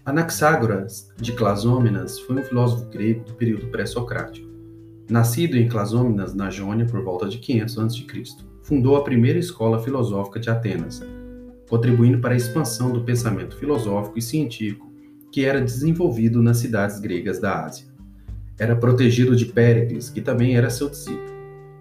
Anaxágoras 0.03 1.13
de 1.17 1.33
Clasômenas 1.33 2.19
foi 2.21 2.37
um 2.37 2.43
filósofo 2.43 2.89
grego 2.89 3.25
do 3.25 3.35
período 3.35 3.67
pré-socrático. 3.67 4.49
Nascido 5.07 5.55
em 5.55 5.69
Clasôminas, 5.69 6.33
na 6.33 6.49
Jônia, 6.49 6.87
por 6.87 7.03
volta 7.03 7.29
de 7.29 7.37
500 7.37 7.77
a.C., 7.77 8.48
fundou 8.69 8.95
a 8.95 9.03
primeira 9.03 9.39
escola 9.39 9.81
filosófica 9.81 10.39
de 10.39 10.47
Atenas, 10.47 11.01
contribuindo 11.67 12.19
para 12.19 12.35
a 12.35 12.37
expansão 12.37 12.91
do 12.91 13.03
pensamento 13.03 13.57
filosófico 13.57 14.19
e 14.19 14.21
científico 14.21 14.87
que 15.31 15.43
era 15.43 15.59
desenvolvido 15.59 16.39
nas 16.39 16.57
cidades 16.57 16.99
gregas 16.99 17.39
da 17.39 17.65
Ásia. 17.65 17.87
Era 18.59 18.75
protegido 18.75 19.35
de 19.35 19.47
Péricles, 19.47 20.11
que 20.11 20.21
também 20.21 20.55
era 20.55 20.69
seu 20.69 20.87
discípulo. 20.87 21.39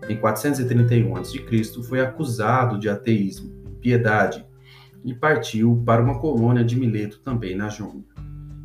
Em 0.09 0.17
431 0.17 1.15
a.C., 1.17 1.83
foi 1.83 2.01
acusado 2.01 2.79
de 2.79 2.89
ateísmo, 2.89 3.51
piedade, 3.83 4.47
e 5.05 5.15
partiu 5.15 5.83
para 5.85 6.03
uma 6.03 6.19
colônia 6.19 6.65
de 6.65 6.75
Mileto, 6.75 7.21
também 7.21 7.55
na 7.55 7.69
Jônia. 7.69 8.05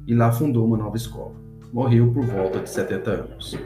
E 0.07 0.15
lá 0.15 0.31
fundou 0.31 0.65
uma 0.65 0.77
nova 0.77 0.95
escola. 0.95 1.36
Morreu 1.73 2.09
por 2.13 2.25
volta 2.25 2.59
de 2.59 2.69
70 2.69 3.12
anos. 3.12 3.57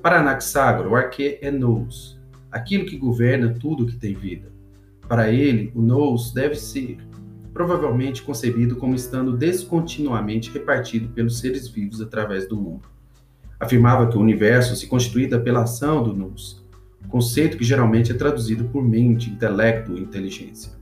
Para 0.00 0.20
Anaxágoras, 0.20 0.92
o 0.92 0.94
arquê 0.94 1.38
é 1.42 1.50
nous, 1.50 2.14
aquilo 2.54 2.86
que 2.86 2.96
governa 2.96 3.56
tudo 3.58 3.84
que 3.84 3.96
tem 3.96 4.14
vida. 4.14 4.52
Para 5.08 5.28
ele, 5.28 5.72
o 5.74 5.82
nous 5.82 6.32
deve 6.32 6.54
ser 6.54 6.98
provavelmente 7.52 8.22
concebido 8.22 8.76
como 8.76 8.94
estando 8.94 9.36
descontinuamente 9.36 10.52
repartido 10.52 11.08
pelos 11.08 11.40
seres 11.40 11.68
vivos 11.68 12.00
através 12.00 12.48
do 12.48 12.56
mundo. 12.56 12.88
Afirmava 13.58 14.08
que 14.08 14.16
o 14.16 14.20
universo 14.20 14.76
se 14.76 14.86
constituía 14.86 15.38
pela 15.40 15.62
ação 15.64 16.02
do 16.02 16.14
nous, 16.14 16.64
conceito 17.08 17.56
que 17.56 17.64
geralmente 17.64 18.12
é 18.12 18.14
traduzido 18.14 18.64
por 18.64 18.84
mente, 18.84 19.30
intelecto 19.30 19.92
ou 19.92 19.98
inteligência. 19.98 20.72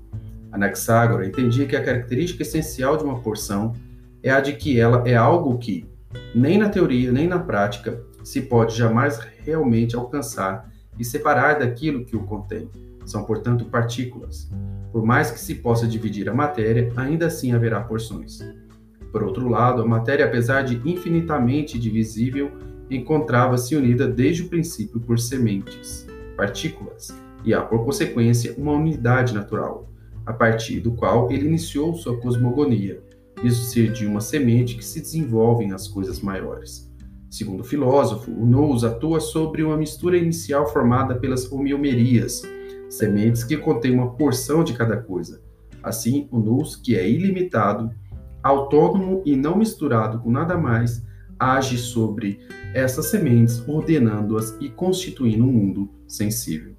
Anaxágoras 0.51 1.27
entendia 1.27 1.67
que 1.67 1.77
a 1.77 1.83
característica 1.83 2.43
essencial 2.43 2.99
de 2.99 3.05
uma 3.05 3.21
porção 3.21 3.73
é 4.23 4.31
a 4.31 4.41
de 4.41 4.53
que 4.53 4.79
ela 4.79 5.09
é 5.09 5.17
algo 5.17 5.59
que, 5.59 5.87
nem 6.35 6.59
na 6.59 6.69
teoria 6.69 7.11
nem 7.11 7.27
na 7.27 7.39
prática, 7.39 8.03
se 8.23 8.43
pode 8.43 8.77
jamais 8.77 9.19
realmente 9.45 9.97
alcançar 9.97 10.72
e 10.99 11.05
separar 11.05 11.59
daquilo 11.59 12.05
que 12.05 12.17
o 12.17 12.25
contém. 12.25 12.69
São, 13.05 13.25
portanto, 13.25 13.65
partículas. 13.67 14.51
Por 14.93 15.05
mais 15.05 15.31
que 15.31 15.41
se 15.41 15.55
possa 15.57 15.87
dividir 15.87 16.29
a 16.29 16.35
matéria, 16.35 16.93
ainda 16.97 17.27
assim 17.27 17.53
haverá 17.53 17.81
porções. 17.81 18.41
Por 19.11 19.23
outro 19.23 19.49
lado, 19.49 19.83
a 19.83 19.87
matéria, 19.87 20.25
apesar 20.25 20.63
de 20.63 20.81
infinitamente 20.89 21.79
divisível, 21.79 22.51
encontrava-se 22.91 23.75
unida 23.75 24.07
desde 24.07 24.43
o 24.43 24.49
princípio 24.49 25.01
por 25.01 25.19
sementes, 25.19 26.07
partículas, 26.37 27.09
e 27.45 27.53
há, 27.53 27.63
por 27.63 27.85
consequência, 27.85 28.55
uma 28.57 28.73
unidade 28.73 29.35
natural, 29.35 29.91
a 30.25 30.33
partir 30.33 30.81
do 30.81 30.93
qual 30.93 31.31
ele 31.31 31.47
iniciou 31.47 31.95
sua 31.95 32.17
cosmogonia, 32.19 33.03
isso 33.43 33.65
ser 33.65 33.93
de 33.93 34.07
uma 34.07 34.21
semente 34.21 34.77
que 34.77 34.85
se 34.85 35.01
desenvolve 35.01 35.67
nas 35.67 35.89
coisas 35.89 36.21
maiores. 36.21 36.92
Segundo 37.33 37.61
o 37.61 37.65
filósofo, 37.65 38.31
o 38.31 38.45
nous 38.45 38.85
atua 38.85 39.19
sobre 39.19 39.63
uma 39.63 39.75
mistura 39.75 40.19
inicial 40.19 40.71
formada 40.71 41.15
pelas 41.15 41.51
homeomerias, 41.51 42.43
sementes 42.91 43.43
que 43.43 43.57
contêm 43.57 43.95
uma 43.95 44.11
porção 44.11 44.63
de 44.63 44.75
cada 44.75 44.99
coisa. 44.99 45.41
Assim, 45.83 46.29
o 46.31 46.39
nous, 46.39 46.77
que 46.77 46.95
é 46.95 47.09
ilimitado, 47.09 47.91
autônomo 48.43 49.23
e 49.25 49.35
não 49.35 49.57
misturado 49.57 50.19
com 50.19 50.31
nada 50.31 50.59
mais, 50.59 51.03
age 51.39 51.79
sobre 51.79 52.39
essas 52.75 53.07
sementes, 53.07 53.67
ordenando-as 53.67 54.55
e 54.61 54.69
constituindo 54.69 55.43
um 55.43 55.53
mundo 55.53 55.89
sensível. 56.07 56.77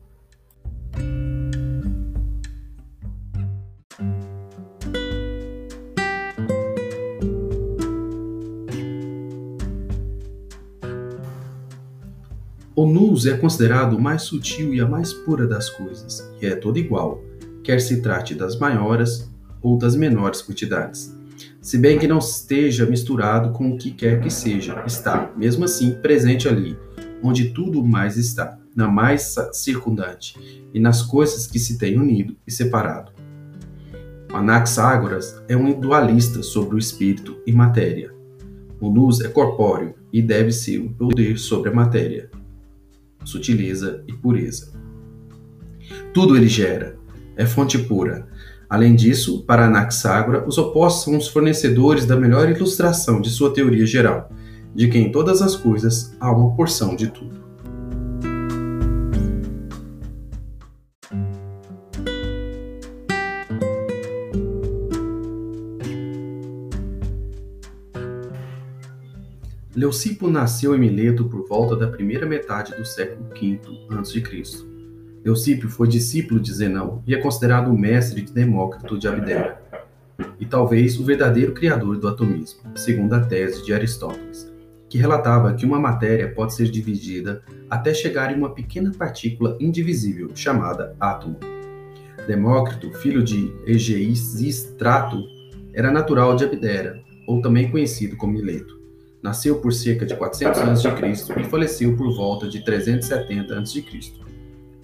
O 12.83 12.85
nous 12.85 13.25
é 13.25 13.37
considerado 13.37 13.95
o 13.95 14.01
mais 14.01 14.23
sutil 14.23 14.73
e 14.73 14.81
a 14.81 14.85
mais 14.85 15.13
pura 15.13 15.47
das 15.47 15.69
coisas, 15.69 16.29
e 16.41 16.45
é 16.45 16.53
todo 16.53 16.77
igual, 16.77 17.23
quer 17.63 17.79
se 17.79 18.01
trate 18.01 18.35
das 18.35 18.59
maiores 18.59 19.31
ou 19.61 19.77
das 19.77 19.95
menores 19.95 20.41
quantidades. 20.41 21.17
Se 21.61 21.77
bem 21.77 21.97
que 21.97 22.09
não 22.09 22.17
esteja 22.17 22.85
misturado 22.85 23.53
com 23.53 23.71
o 23.71 23.77
que 23.77 23.91
quer 23.91 24.19
que 24.19 24.29
seja, 24.29 24.83
está, 24.85 25.31
mesmo 25.37 25.63
assim, 25.63 25.91
presente 25.91 26.45
ali, 26.45 26.77
onde 27.23 27.53
tudo 27.53 27.81
mais 27.81 28.17
está, 28.17 28.59
na 28.75 28.89
mais 28.89 29.33
circundante, 29.53 30.37
e 30.73 30.77
nas 30.77 31.01
coisas 31.01 31.47
que 31.47 31.59
se 31.59 31.77
têm 31.77 31.97
unido 31.97 32.35
e 32.45 32.51
separado. 32.51 33.13
Anaxágoras 34.33 35.41
é 35.47 35.55
um 35.55 35.79
dualista 35.79 36.43
sobre 36.43 36.75
o 36.75 36.79
espírito 36.79 37.37
e 37.47 37.53
matéria. 37.53 38.13
O 38.81 38.89
nous 38.89 39.21
é 39.21 39.29
corpóreo 39.29 39.93
e 40.11 40.21
deve 40.21 40.51
ser 40.51 40.79
o 40.79 40.89
poder 40.89 41.39
sobre 41.39 41.69
a 41.69 41.73
matéria 41.73 42.29
sutileza 43.23 44.03
e 44.07 44.13
pureza. 44.13 44.73
Tudo 46.13 46.35
ele 46.35 46.47
gera, 46.47 46.97
é 47.35 47.45
fonte 47.45 47.77
pura. 47.77 48.27
Além 48.69 48.95
disso, 48.95 49.43
para 49.45 49.65
Anaxágora, 49.65 50.47
os 50.47 50.57
opostos 50.57 51.03
são 51.03 51.17
os 51.17 51.27
fornecedores 51.27 52.05
da 52.05 52.15
melhor 52.15 52.49
ilustração 52.49 53.21
de 53.21 53.29
sua 53.29 53.53
teoria 53.53 53.85
geral, 53.85 54.31
de 54.73 54.87
que 54.87 54.97
em 54.97 55.11
todas 55.11 55.41
as 55.41 55.55
coisas 55.55 56.15
há 56.19 56.31
uma 56.31 56.55
porção 56.55 56.95
de 56.95 57.07
tudo. 57.07 57.42
Leucipo 69.93 70.27
nasceu 70.27 70.75
em 70.75 70.79
Mileto 70.79 71.25
por 71.25 71.47
volta 71.47 71.75
da 71.75 71.87
primeira 71.87 72.25
metade 72.25 72.75
do 72.75 72.83
século 72.83 73.29
V 73.29 73.59
a.C. 73.91 74.23
Leucipo 75.23 75.69
foi 75.69 75.87
discípulo 75.87 76.39
de 76.39 76.51
Zenão 76.51 77.03
e 77.05 77.13
é 77.13 77.21
considerado 77.21 77.67
o 77.67 77.77
mestre 77.77 78.23
de 78.23 78.33
Demócrito 78.33 78.97
de 78.97 79.07
Abdera, 79.07 79.61
e 80.39 80.47
talvez 80.47 80.99
o 80.99 81.05
verdadeiro 81.05 81.53
criador 81.53 81.99
do 81.99 82.07
atomismo, 82.07 82.75
segundo 82.75 83.13
a 83.13 83.19
tese 83.19 83.63
de 83.63 83.71
Aristóteles, 83.71 84.51
que 84.89 84.97
relatava 84.97 85.53
que 85.53 85.63
uma 85.63 85.79
matéria 85.79 86.33
pode 86.33 86.55
ser 86.55 86.71
dividida 86.71 87.43
até 87.69 87.93
chegar 87.93 88.33
em 88.33 88.39
uma 88.39 88.49
pequena 88.49 88.91
partícula 88.97 89.55
indivisível 89.59 90.31
chamada 90.33 90.95
átomo. 90.99 91.37
Demócrito, 92.25 92.91
filho 92.95 93.21
de 93.21 93.53
Egeisistrato, 93.67 95.23
era 95.71 95.91
natural 95.91 96.35
de 96.35 96.45
Abdera, 96.45 96.99
ou 97.27 97.43
também 97.43 97.69
conhecido 97.69 98.17
como 98.17 98.33
Mileto. 98.33 98.82
Nasceu 99.23 99.61
por 99.61 99.71
cerca 99.71 100.05
de 100.05 100.17
400 100.17 100.85
a.C. 100.85 101.39
e 101.39 101.43
faleceu 101.45 101.95
por 101.95 102.13
volta 102.13 102.45
de 102.45 102.59
370 102.59 103.57
a.C. 103.57 103.85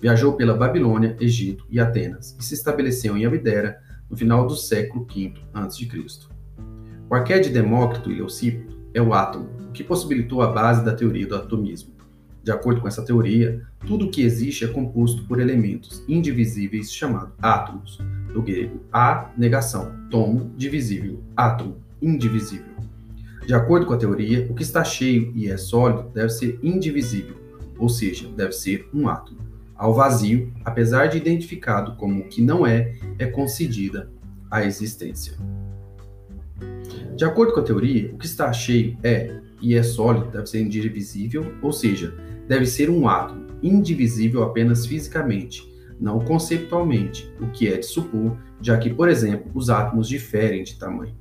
Viajou 0.02 0.32
pela 0.32 0.54
Babilônia, 0.54 1.18
Egito 1.20 1.66
e 1.70 1.78
Atenas 1.78 2.38
e 2.40 2.44
se 2.44 2.54
estabeleceu 2.54 3.18
em 3.18 3.26
Abdera 3.26 3.82
no 4.10 4.16
final 4.16 4.48
do 4.48 4.56
século 4.56 5.06
V 5.06 5.34
a.C. 5.54 5.90
O 7.10 7.14
arqué 7.14 7.40
de 7.40 7.50
Demócrito 7.50 8.10
e 8.10 8.16
Leucipo 8.16 8.72
é 8.94 9.02
o 9.02 9.14
átomo, 9.14 9.50
o 9.68 9.72
que 9.74 9.84
possibilitou 9.84 10.42
a 10.42 10.48
base 10.48 10.86
da 10.86 10.96
teoria 10.96 11.28
do 11.28 11.36
atomismo. 11.36 11.92
De 12.42 12.50
acordo 12.50 12.80
com 12.80 12.88
essa 12.88 13.04
teoria, 13.04 13.62
tudo 13.86 14.06
o 14.06 14.10
que 14.10 14.22
existe 14.22 14.64
é 14.64 14.70
composto 14.70 15.26
por 15.26 15.42
elementos 15.42 16.02
indivisíveis 16.08 16.94
chamados 16.94 17.34
átomos, 17.42 18.00
do 18.34 18.42
grego 18.42 18.80
a, 18.90 19.30
negação, 19.38 19.94
tomo, 20.10 20.50
divisível, 20.56 21.22
átomo, 21.36 21.76
indivisível. 22.02 22.80
De 23.50 23.56
acordo 23.56 23.88
com 23.88 23.94
a 23.94 23.98
teoria, 23.98 24.46
o 24.48 24.54
que 24.54 24.62
está 24.62 24.84
cheio 24.84 25.32
e 25.36 25.50
é 25.50 25.58
sólido 25.58 26.08
deve 26.14 26.30
ser 26.30 26.60
indivisível, 26.62 27.36
ou 27.80 27.90
seja, 27.90 28.30
deve 28.38 28.52
ser 28.52 28.88
um 28.94 29.08
átomo. 29.08 29.40
Ao 29.76 29.92
vazio, 29.92 30.54
apesar 30.64 31.08
de 31.08 31.18
identificado 31.18 31.96
como 31.96 32.22
o 32.22 32.28
que 32.28 32.44
não 32.44 32.64
é, 32.64 32.94
é 33.18 33.26
concedida 33.26 34.12
a 34.52 34.64
existência. 34.64 35.34
De 37.16 37.26
acordo 37.26 37.52
com 37.52 37.60
a 37.60 37.64
teoria, 37.64 38.14
o 38.14 38.20
que 38.20 38.28
está 38.28 38.54
cheio 38.54 38.96
é 39.02 39.40
e 39.60 39.74
é 39.74 39.82
sólido 39.82 40.30
deve 40.30 40.46
ser 40.46 40.62
indivisível, 40.62 41.52
ou 41.64 41.74
seja, 41.74 42.14
deve 42.48 42.68
ser 42.68 42.88
um 42.88 43.08
átomo, 43.08 43.48
indivisível 43.64 44.44
apenas 44.44 44.86
fisicamente, 44.86 45.68
não 46.00 46.20
conceptualmente, 46.20 47.34
o 47.42 47.50
que 47.50 47.68
é 47.68 47.78
de 47.78 47.86
supor, 47.88 48.38
já 48.62 48.78
que, 48.78 48.94
por 48.94 49.10
exemplo, 49.10 49.50
os 49.56 49.72
átomos 49.72 50.08
diferem 50.08 50.64
de 50.64 50.78
tamanho. 50.78 51.19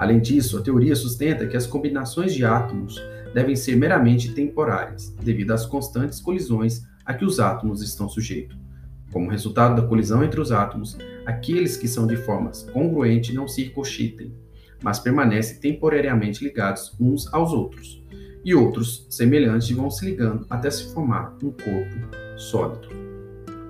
Além 0.00 0.18
disso, 0.18 0.56
a 0.56 0.62
teoria 0.62 0.96
sustenta 0.96 1.46
que 1.46 1.58
as 1.58 1.66
combinações 1.66 2.32
de 2.32 2.42
átomos 2.42 2.98
devem 3.34 3.54
ser 3.54 3.76
meramente 3.76 4.32
temporárias, 4.32 5.14
devido 5.22 5.50
às 5.50 5.66
constantes 5.66 6.18
colisões 6.18 6.86
a 7.04 7.12
que 7.12 7.22
os 7.22 7.38
átomos 7.38 7.82
estão 7.82 8.08
sujeitos. 8.08 8.56
Como 9.12 9.28
resultado 9.28 9.78
da 9.78 9.86
colisão 9.86 10.24
entre 10.24 10.40
os 10.40 10.52
átomos, 10.52 10.96
aqueles 11.26 11.76
que 11.76 11.86
são 11.86 12.06
de 12.06 12.16
formas 12.16 12.62
congruentes 12.72 13.34
não 13.34 13.46
se 13.46 13.62
ricochetem, 13.62 14.32
mas 14.82 14.98
permanecem 14.98 15.60
temporariamente 15.60 16.42
ligados 16.42 16.96
uns 16.98 17.30
aos 17.30 17.52
outros, 17.52 18.02
e 18.42 18.54
outros 18.54 19.06
semelhantes 19.10 19.70
vão 19.70 19.90
se 19.90 20.06
ligando 20.06 20.46
até 20.48 20.70
se 20.70 20.94
formar 20.94 21.36
um 21.42 21.50
corpo 21.50 22.38
sólido. 22.38 22.88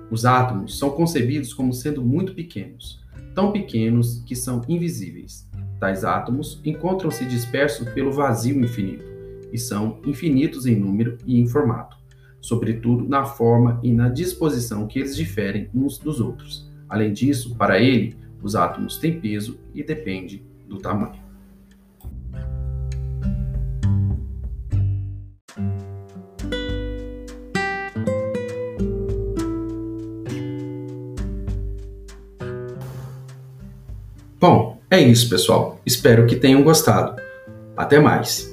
Os 0.09 0.23
átomos 0.23 0.79
são 0.79 0.91
concebidos 0.91 1.53
como 1.53 1.73
sendo 1.73 2.01
muito 2.01 2.33
pequenos, 2.33 3.01
tão 3.35 3.51
pequenos 3.51 4.23
que 4.25 4.33
são 4.33 4.61
invisíveis 4.69 5.50
Tais 5.81 6.05
átomos 6.05 6.61
encontram-se 6.63 7.25
dispersos 7.25 7.89
pelo 7.89 8.11
vazio 8.11 8.63
infinito 8.63 9.03
e 9.51 9.57
são 9.57 9.99
infinitos 10.05 10.67
em 10.67 10.75
número 10.75 11.17
e 11.25 11.39
em 11.39 11.47
formato, 11.47 11.97
sobretudo 12.39 13.09
na 13.09 13.25
forma 13.25 13.79
e 13.81 13.91
na 13.91 14.07
disposição 14.07 14.85
que 14.85 14.99
eles 14.99 15.15
diferem 15.15 15.71
uns 15.73 15.97
dos 15.97 16.21
outros. 16.21 16.71
Além 16.87 17.11
disso, 17.11 17.55
para 17.55 17.79
ele, 17.79 18.15
os 18.43 18.55
átomos 18.55 18.99
têm 18.99 19.19
peso 19.19 19.59
e 19.73 19.83
depende 19.83 20.45
do 20.67 20.77
tamanho. 20.77 21.19
Bom, 34.39 34.80
é 34.91 34.99
isso, 34.99 35.29
pessoal. 35.29 35.79
Espero 35.85 36.27
que 36.27 36.35
tenham 36.35 36.61
gostado. 36.61 37.15
Até 37.75 37.99
mais! 37.99 38.50